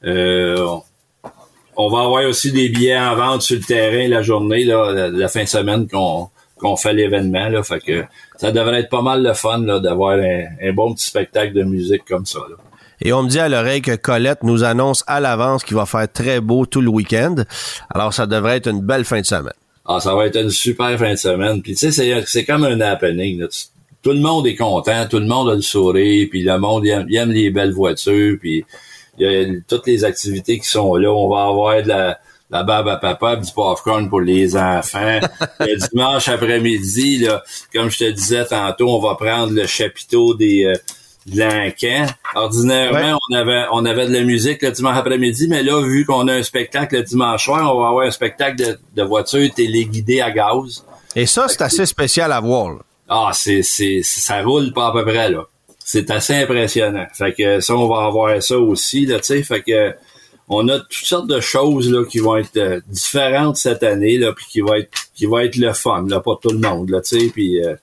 euh, 0.04 0.66
on 1.76 1.88
va 1.88 2.04
avoir 2.04 2.24
aussi 2.24 2.52
des 2.52 2.68
billets 2.68 2.98
en 2.98 3.14
vente 3.14 3.42
sur 3.42 3.56
le 3.56 3.62
terrain 3.62 4.08
la 4.08 4.22
journée 4.22 4.64
là 4.64 5.10
la, 5.10 5.28
fin 5.28 5.44
de 5.44 5.48
semaine 5.48 5.86
qu'on 5.88 6.28
qu'on 6.58 6.76
fait 6.76 6.94
l'événement 6.94 7.48
là 7.48 7.62
fait 7.62 7.80
que 7.80 8.04
ça 8.36 8.50
devrait 8.50 8.80
être 8.80 8.88
pas 8.88 9.02
mal 9.02 9.22
le 9.22 9.34
fun 9.34 9.58
là 9.58 9.78
d'avoir 9.78 10.18
un, 10.18 10.72
bon 10.72 10.92
petit 10.94 11.06
spectacle 11.06 11.52
de 11.52 11.62
musique 11.62 12.04
comme 12.06 12.26
ça 12.26 12.40
là. 12.50 12.56
Et 13.00 13.12
on 13.12 13.22
me 13.22 13.28
dit 13.28 13.38
à 13.38 13.48
l'oreille 13.48 13.82
que 13.82 13.94
Colette 13.94 14.42
nous 14.42 14.64
annonce 14.64 15.04
à 15.06 15.20
l'avance 15.20 15.64
qu'il 15.64 15.76
va 15.76 15.86
faire 15.86 16.10
très 16.10 16.40
beau 16.40 16.66
tout 16.66 16.80
le 16.80 16.88
week-end. 16.88 17.36
Alors, 17.90 18.14
ça 18.14 18.26
devrait 18.26 18.56
être 18.56 18.68
une 18.68 18.80
belle 18.80 19.04
fin 19.04 19.20
de 19.20 19.26
semaine. 19.26 19.52
Ah, 19.88 20.00
ça 20.00 20.14
va 20.14 20.26
être 20.26 20.36
une 20.36 20.50
super 20.50 20.98
fin 20.98 21.12
de 21.12 21.18
semaine. 21.18 21.62
Puis 21.62 21.74
tu 21.74 21.92
sais, 21.92 22.24
c'est, 22.26 22.44
comme 22.44 22.64
un 22.64 22.80
happening. 22.80 23.46
Tout 24.02 24.12
le 24.12 24.20
monde 24.20 24.46
est 24.46 24.56
content, 24.56 25.06
tout 25.08 25.18
le 25.18 25.26
monde 25.26 25.50
a 25.50 25.54
le 25.54 25.62
sourire, 25.62 26.28
puis 26.30 26.42
le 26.42 26.58
monde 26.58 26.86
aime, 26.86 27.30
les 27.30 27.50
belles 27.50 27.72
voitures, 27.72 28.36
puis 28.40 28.64
il 29.18 29.26
y 29.26 29.36
a 29.36 29.60
toutes 29.68 29.86
les 29.86 30.04
activités 30.04 30.58
qui 30.58 30.68
sont 30.68 30.94
là. 30.96 31.10
On 31.10 31.28
va 31.28 31.46
avoir 31.46 31.82
de 31.82 31.88
la, 31.88 32.18
la 32.50 32.62
barbe 32.62 32.88
à 32.88 32.96
papa, 32.96 33.36
du 33.36 33.50
popcorn 33.52 34.08
pour 34.08 34.20
les 34.20 34.56
enfants. 34.56 35.20
le 35.60 35.88
dimanche 35.88 36.28
après-midi, 36.28 37.18
là, 37.18 37.42
comme 37.72 37.90
je 37.90 37.98
te 37.98 38.10
disais 38.10 38.44
tantôt, 38.44 38.88
on 38.88 39.00
va 39.00 39.14
prendre 39.14 39.52
le 39.52 39.66
chapiteau 39.66 40.34
des 40.34 40.64
euh, 40.64 40.74
de 41.26 42.36
Ordinairement, 42.36 43.18
on 43.30 43.34
avait 43.34 43.64
on 43.72 43.84
avait 43.84 44.06
de 44.06 44.12
la 44.12 44.22
musique 44.22 44.62
le 44.62 44.70
dimanche 44.70 44.96
après-midi, 44.96 45.48
mais 45.48 45.62
là, 45.62 45.80
vu 45.82 46.04
qu'on 46.04 46.28
a 46.28 46.34
un 46.34 46.42
spectacle 46.42 46.96
le 46.96 47.02
dimanche 47.02 47.44
soir, 47.44 47.74
on 47.74 47.80
va 47.80 47.88
avoir 47.88 48.06
un 48.06 48.10
spectacle 48.10 48.56
de, 48.56 48.78
de 48.94 49.02
voitures 49.02 49.52
téléguidées 49.52 50.20
à 50.20 50.30
gaz. 50.30 50.84
Et 51.14 51.26
ça, 51.26 51.46
c'est 51.48 51.62
assez 51.62 51.86
spécial 51.86 52.30
à 52.32 52.40
voir. 52.40 52.76
Ah, 53.08 53.30
c'est, 53.32 53.62
c'est, 53.62 54.02
ça 54.02 54.42
roule 54.42 54.72
pas 54.72 54.88
à 54.88 54.92
peu 54.92 55.04
près, 55.04 55.30
là. 55.30 55.44
C'est 55.78 56.10
assez 56.10 56.34
impressionnant. 56.34 57.06
Fait 57.12 57.32
que 57.32 57.60
ça, 57.60 57.74
on 57.74 57.88
va 57.88 58.06
avoir 58.06 58.42
ça 58.42 58.58
aussi, 58.58 59.06
là, 59.06 59.18
tu 59.18 59.26
sais. 59.26 59.42
Fait 59.42 59.62
que 59.62 59.94
on 60.48 60.68
a 60.68 60.78
toutes 60.78 60.92
sortes 60.92 61.26
de 61.26 61.40
choses 61.40 61.90
là 61.90 62.04
qui 62.04 62.18
vont 62.18 62.36
être 62.36 62.56
euh, 62.56 62.80
différentes 62.88 63.56
cette 63.56 63.82
année 63.82 64.16
là 64.16 64.32
puis 64.32 64.46
qui 64.48 64.60
va 64.60 64.78
être 64.78 64.90
qui 65.14 65.26
va 65.26 65.44
être 65.44 65.56
le 65.56 65.72
fun 65.72 66.04
là 66.06 66.20
pour 66.20 66.38
tout 66.38 66.50
le 66.50 66.58
monde 66.58 66.90
là 66.90 67.00
tu 67.00 67.18
sais 67.18 67.28
puis 67.30 67.60
euh, 67.64 67.74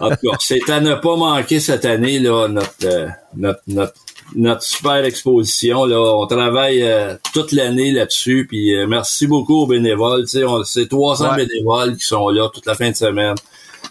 en 0.00 0.10
tout 0.10 0.30
cas, 0.30 0.36
c'est 0.40 0.68
à 0.70 0.80
ne 0.80 0.94
pas 0.94 1.16
manquer 1.16 1.60
cette 1.60 1.84
année, 1.84 2.18
là, 2.18 2.48
notre, 2.48 2.70
euh, 2.84 3.08
notre, 3.36 3.60
notre, 3.66 3.94
notre, 4.34 4.62
super 4.62 5.04
exposition. 5.04 5.84
Là. 5.84 6.00
On 6.00 6.26
travaille 6.26 6.82
euh, 6.82 7.16
toute 7.32 7.52
l'année 7.52 7.92
là-dessus. 7.92 8.46
Puis 8.48 8.74
euh, 8.74 8.86
merci 8.86 9.26
beaucoup 9.26 9.62
aux 9.62 9.66
bénévoles. 9.66 10.26
C'est 10.26 10.88
300 10.88 11.36
bénévoles 11.36 11.96
qui 11.96 12.06
sont 12.06 12.28
là 12.28 12.48
toute 12.52 12.66
la 12.66 12.74
fin 12.74 12.90
de 12.90 12.96
semaine 12.96 13.34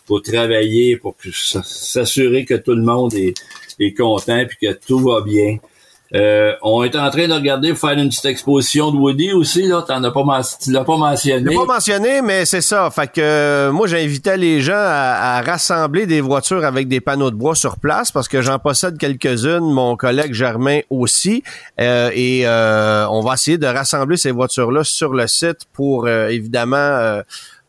pour 0.06 0.22
travailler, 0.22 0.98
pour 0.98 1.16
s'assurer 1.64 2.46
que 2.46 2.56
tout 2.56 2.74
le 2.74 2.84
monde 2.84 3.14
est, 3.14 3.36
est 3.80 3.94
content 3.94 4.44
puis 4.48 4.58
que 4.68 4.74
tout 4.74 5.00
va 5.00 5.22
bien. 5.22 5.58
Euh, 6.16 6.54
on 6.62 6.84
est 6.84 6.96
en 6.96 7.10
train 7.10 7.28
de 7.28 7.34
regarder 7.34 7.74
faire 7.74 7.92
une 7.92 8.10
petite 8.10 8.26
exposition 8.26 8.92
de 8.92 8.98
Woody 8.98 9.34
aussi, 9.34 9.64
là. 9.68 9.82
T'en 9.82 10.04
as 10.04 10.12
pas, 10.12 10.24
tu 10.62 10.72
l'as 10.72 10.84
pas 10.84 10.98
mentionné. 10.98 11.56
pas 11.56 11.66
mentionné, 11.66 12.22
mais 12.22 12.46
c'est 12.46 12.62
ça. 12.62 12.90
Fait 12.92 13.12
que 13.12 13.20
euh, 13.20 13.72
moi, 13.72 13.88
j'invitais 13.88 14.38
les 14.38 14.62
gens 14.62 14.74
à, 14.76 15.42
rassembler 15.42 16.06
des 16.06 16.22
voitures 16.22 16.66
avec 16.66 16.88
des 16.88 17.02
panneaux 17.02 17.32
de 17.32 17.36
bois 17.36 17.56
sur 17.56 17.78
place 17.78 18.12
parce 18.12 18.28
que 18.28 18.42
j'en 18.42 18.60
possède 18.60 18.98
quelques-unes, 18.98 19.72
mon 19.72 19.96
collègue 19.96 20.34
Germain 20.34 20.82
aussi. 20.92 21.44
Euh, 21.82 22.12
et 22.14 22.46
on 22.48 23.22
va 23.22 23.34
essayer 23.34 23.58
de 23.58 23.68
rassembler 23.68 24.18
ces 24.18 24.32
voitures-là 24.32 24.84
sur 24.84 25.14
le 25.14 25.26
site 25.26 25.62
pour 25.74 26.08
évidemment 26.08 27.22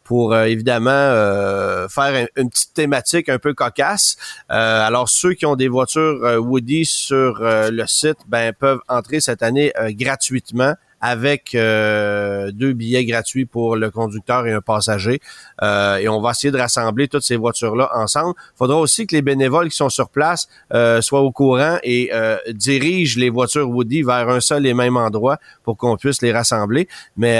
pour 0.04 0.34
euh, 0.34 0.44
évidemment 0.44 0.90
euh, 0.90 1.88
faire 1.88 2.28
une 2.36 2.50
petite 2.50 2.74
thématique 2.74 3.28
un 3.28 3.38
peu 3.38 3.54
cocasse. 3.54 4.16
Euh, 4.52 4.86
alors 4.86 5.08
ceux 5.08 5.32
qui 5.32 5.46
ont 5.46 5.56
des 5.56 5.68
voitures 5.68 6.20
Woody 6.40 6.84
sur 6.84 7.38
le 7.40 7.86
site, 7.86 8.18
ben 8.28 8.52
peuvent 8.52 8.80
entrer 8.88 9.20
cette 9.20 9.42
année 9.42 9.72
gratuitement 9.90 10.74
avec 11.04 11.54
euh, 11.54 12.50
deux 12.50 12.72
billets 12.72 13.04
gratuits 13.04 13.44
pour 13.44 13.76
le 13.76 13.90
conducteur 13.90 14.46
et 14.46 14.52
un 14.52 14.62
passager. 14.62 15.20
Euh, 15.62 15.98
et 15.98 16.08
on 16.08 16.22
va 16.22 16.30
essayer 16.30 16.50
de 16.50 16.56
rassembler 16.56 17.08
toutes 17.08 17.24
ces 17.24 17.36
voitures-là 17.36 17.90
ensemble. 17.94 18.32
Il 18.38 18.56
faudra 18.56 18.78
aussi 18.78 19.06
que 19.06 19.14
les 19.14 19.20
bénévoles 19.20 19.68
qui 19.68 19.76
sont 19.76 19.90
sur 19.90 20.08
place 20.08 20.48
euh, 20.72 21.02
soient 21.02 21.20
au 21.20 21.30
courant 21.30 21.76
et 21.82 22.10
dirigent 22.48 23.20
les 23.20 23.28
voitures 23.28 23.68
Woody 23.68 24.02
vers 24.02 24.30
un 24.30 24.40
seul 24.40 24.64
et 24.66 24.72
même 24.72 24.96
endroit 24.96 25.36
pour 25.62 25.76
qu'on 25.76 25.98
puisse 25.98 26.22
les 26.22 26.32
rassembler. 26.32 26.88
Mais 27.18 27.36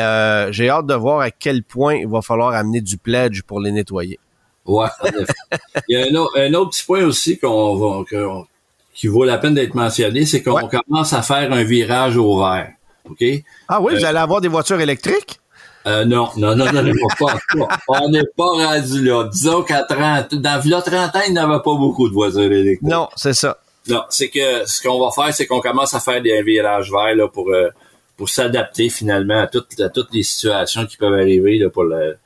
j'ai 0.53 0.69
hâte 0.69 0.87
de 0.87 0.95
voir 0.95 1.21
à 1.21 1.31
quel 1.31 1.63
point 1.63 1.95
il 1.95 2.09
va 2.09 2.21
falloir 2.21 2.53
amener 2.53 2.83
du 2.83 2.99
pledge 2.99 3.43
pour 3.45 3.61
les 3.61 3.73
nettoyer. 3.73 4.19
Ouais, 4.67 4.89
Il 5.89 5.97
y 5.99 6.03
a 6.03 6.07
un 6.07 6.55
autre, 6.55 6.71
petit 6.71 6.85
point 6.85 7.05
aussi 7.05 7.39
qu'on 7.39 7.77
va, 7.77 8.05
qui 8.95 9.07
vaut 9.07 9.25
la 9.25 9.39
peine 9.39 9.55
d'être 9.55 9.75
mentionné, 9.75 10.27
c'est 10.27 10.43
qu'on 10.43 10.69
commence 10.69 11.15
à 11.15 11.23
faire 11.23 11.51
un 11.51 11.65
virage 11.65 12.19
au 12.19 12.39
vert. 12.39 12.75
OK? 13.09 13.25
Ah 13.69 13.81
oui, 13.81 13.95
vous 13.95 14.05
euh, 14.05 14.09
allez 14.09 14.19
avoir 14.19 14.41
des 14.41 14.49
voitures 14.49 14.81
électriques? 14.81 15.41
Euh, 15.87 16.05
non, 16.07 16.31
non, 16.37 16.57
non, 16.57 16.73
non, 16.73 16.83
non 16.83 16.93
pas, 17.19 17.37
on 17.89 18.09
n'est 18.09 18.25
pas 18.37 18.45
rendu 18.45 19.05
là. 19.05 19.29
Disons 19.31 19.63
qu'à 19.63 19.83
30, 19.83 20.35
dans 20.37 20.63
le 20.65 20.83
30 20.83 21.17
ans, 21.17 21.21
il 21.27 21.35
n'y 21.35 21.39
avait 21.39 21.63
pas 21.63 21.75
beaucoup 21.75 22.09
de 22.09 22.15
voitures 22.15 22.41
électriques. 22.41 22.83
Non, 22.83 23.09
c'est 23.17 23.35
ça. 23.35 23.59
Non, 23.89 24.03
c'est 24.09 24.29
que 24.29 24.67
ce 24.67 24.81
qu'on 24.81 24.99
va 24.99 25.11
faire, 25.11 25.35
c'est 25.35 25.47
qu'on 25.47 25.61
commence 25.61 25.93
à 25.93 26.01
faire 26.01 26.23
des 26.23 26.43
virages 26.43 26.91
verts 26.91 27.15
là, 27.15 27.29
pour, 27.29 27.51
euh, 27.51 27.69
pour 28.17 28.31
s'adapter 28.31 28.89
finalement 28.89 29.41
à 29.41 29.47
toutes, 29.47 29.79
à 29.79 29.91
toutes 29.91 30.09
les 30.15 30.23
situations 30.23 30.87
qui 30.87 30.97
peuvent 30.97 31.13
arriver 31.13 31.59
là, 31.59 31.69
pour 31.69 31.85
le, 31.85 32.17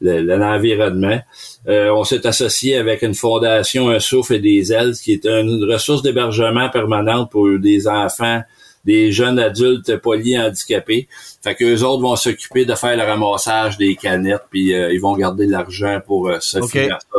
l'environnement. 0.00 1.20
Euh, 1.68 1.90
on 1.90 2.02
s'est 2.02 2.26
associé 2.26 2.76
avec 2.76 3.02
une 3.02 3.14
fondation 3.14 3.90
Un 3.90 4.00
souffle 4.00 4.34
et 4.34 4.40
des 4.40 4.72
ailes, 4.72 4.94
qui 4.94 5.12
est 5.12 5.26
une 5.26 5.64
ressource 5.70 6.02
d'hébergement 6.02 6.68
permanente 6.68 7.30
pour 7.30 7.46
des 7.60 7.86
enfants 7.86 8.42
des 8.84 9.12
jeunes 9.12 9.38
adultes 9.38 9.96
polyhandicapés. 9.96 11.08
Fait 11.42 11.54
que 11.54 11.82
autres 11.82 12.02
vont 12.02 12.16
s'occuper 12.16 12.64
de 12.64 12.74
faire 12.74 12.96
le 12.96 13.02
ramassage 13.02 13.76
des 13.78 13.96
canettes, 13.96 14.44
puis 14.50 14.74
euh, 14.74 14.92
ils 14.92 15.00
vont 15.00 15.16
garder 15.16 15.46
de 15.46 15.52
l'argent 15.52 16.00
pour 16.06 16.28
euh, 16.28 16.38
se, 16.40 16.60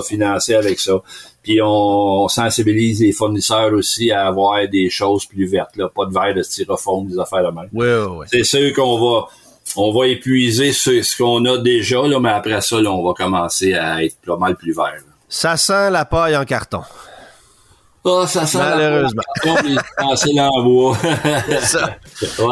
financer, 0.08 0.56
avec 0.56 0.80
ça. 0.80 1.02
Puis 1.44 1.60
on, 1.62 2.28
sensibilise 2.28 3.02
les 3.02 3.12
fournisseurs 3.12 3.74
aussi 3.74 4.12
à 4.12 4.28
avoir 4.28 4.68
des 4.68 4.90
choses 4.90 5.26
plus 5.26 5.46
vertes, 5.46 5.76
là, 5.76 5.90
pas 5.94 6.06
de 6.06 6.14
verre 6.14 6.34
de 6.34 6.42
styrofoam, 6.42 7.08
des 7.08 7.20
affaires 7.20 7.44
de 7.44 7.56
même. 7.56 7.70
Oui, 7.74 7.88
oui, 8.18 8.26
C'est 8.30 8.44
sûr 8.44 8.74
qu'on 8.74 9.00
va 9.00 9.28
on 9.78 9.92
va 9.92 10.08
épuiser 10.08 10.72
ce, 10.74 11.18
qu'on 11.18 11.44
a 11.46 11.58
déjà, 11.58 12.08
là, 12.08 12.20
mais 12.20 12.30
après 12.30 12.62
ça, 12.62 12.80
là, 12.82 12.92
on 12.92 13.06
va 13.06 13.14
commencer 13.14 13.74
à 13.74 14.04
être 14.04 14.18
pas 14.26 14.38
mal 14.38 14.56
plus 14.56 14.74
vert. 14.74 15.02
Ça 15.28 15.58
sent 15.58 15.90
la 15.90 16.06
paille 16.06 16.38
en 16.38 16.46
carton. 16.46 16.82
Oh, 18.08 18.24
ça 18.28 18.46
sent 18.46 18.60
Malheureusement. 18.60 19.24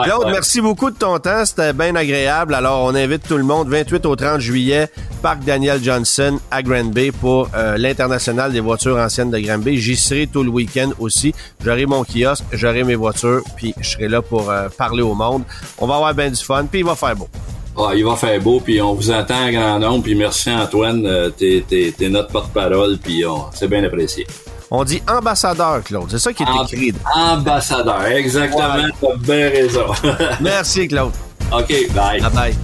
Claude, 0.04 0.26
merci 0.26 0.62
beaucoup 0.62 0.90
de 0.90 0.96
ton 0.96 1.20
temps. 1.20 1.46
C'était 1.46 1.74
bien 1.74 1.96
agréable. 1.96 2.56
Alors, 2.56 2.86
on 2.86 2.96
invite 2.96 3.28
tout 3.28 3.38
le 3.38 3.44
monde 3.44 3.70
28 3.70 4.04
au 4.08 4.16
30 4.16 4.40
juillet, 4.40 4.90
Parc 5.22 5.44
Daniel 5.44 5.80
Johnson 5.84 6.40
à 6.50 6.64
Granby 6.64 7.12
pour 7.12 7.50
euh, 7.56 7.78
l'International 7.78 8.52
des 8.52 8.62
voitures 8.62 8.98
anciennes 8.98 9.30
de 9.30 9.38
Granby. 9.38 9.78
J'y 9.78 9.96
serai 9.96 10.26
tout 10.26 10.42
le 10.42 10.50
week-end 10.50 10.90
aussi. 10.98 11.36
J'aurai 11.64 11.86
mon 11.86 12.04
kiosque, 12.04 12.46
j'aurai 12.52 12.84
mes 12.84 12.96
voitures, 12.96 13.44
puis 13.56 13.76
je 13.80 13.90
serai 13.90 14.08
là 14.08 14.24
pour 14.24 14.50
euh, 14.50 14.70
parler 14.76 15.04
au 15.04 15.14
monde. 15.14 15.44
On 15.78 15.86
va 15.86 15.98
avoir 15.98 16.16
bien 16.16 16.32
du 16.32 16.44
fun, 16.44 16.66
puis 16.66 16.80
il 16.80 16.86
va 16.86 16.96
faire 16.96 17.16
beau. 17.16 17.30
Ah, 17.78 17.92
il 17.96 18.04
va 18.04 18.16
faire 18.16 18.42
beau, 18.42 18.60
puis 18.60 18.82
on 18.82 18.96
vous 18.96 19.12
entend 19.12 19.46
en 19.46 19.52
grand 19.52 19.78
nombre, 19.78 20.02
puis 20.02 20.16
merci 20.16 20.50
Antoine, 20.50 21.06
euh, 21.06 21.30
t'es, 21.30 21.94
notre 22.10 22.30
porte-parole, 22.30 22.98
puis 22.98 23.24
c'est 23.54 23.68
bien 23.68 23.84
apprécié. 23.84 24.26
On 24.76 24.84
dit 24.84 25.04
ambassadeur, 25.08 25.84
Claude. 25.84 26.10
C'est 26.10 26.18
ça 26.18 26.34
qui 26.34 26.42
est 26.42 26.48
écrit. 26.64 26.94
Ambassadeur, 27.14 28.08
exactement. 28.08 28.88
T'as 29.00 29.16
bien 29.18 29.50
raison. 29.50 29.86
Merci, 30.42 30.88
Claude. 30.88 31.12
OK, 31.52 31.94
bye. 31.94 32.20
Bye 32.20 32.32
bye. 32.34 32.56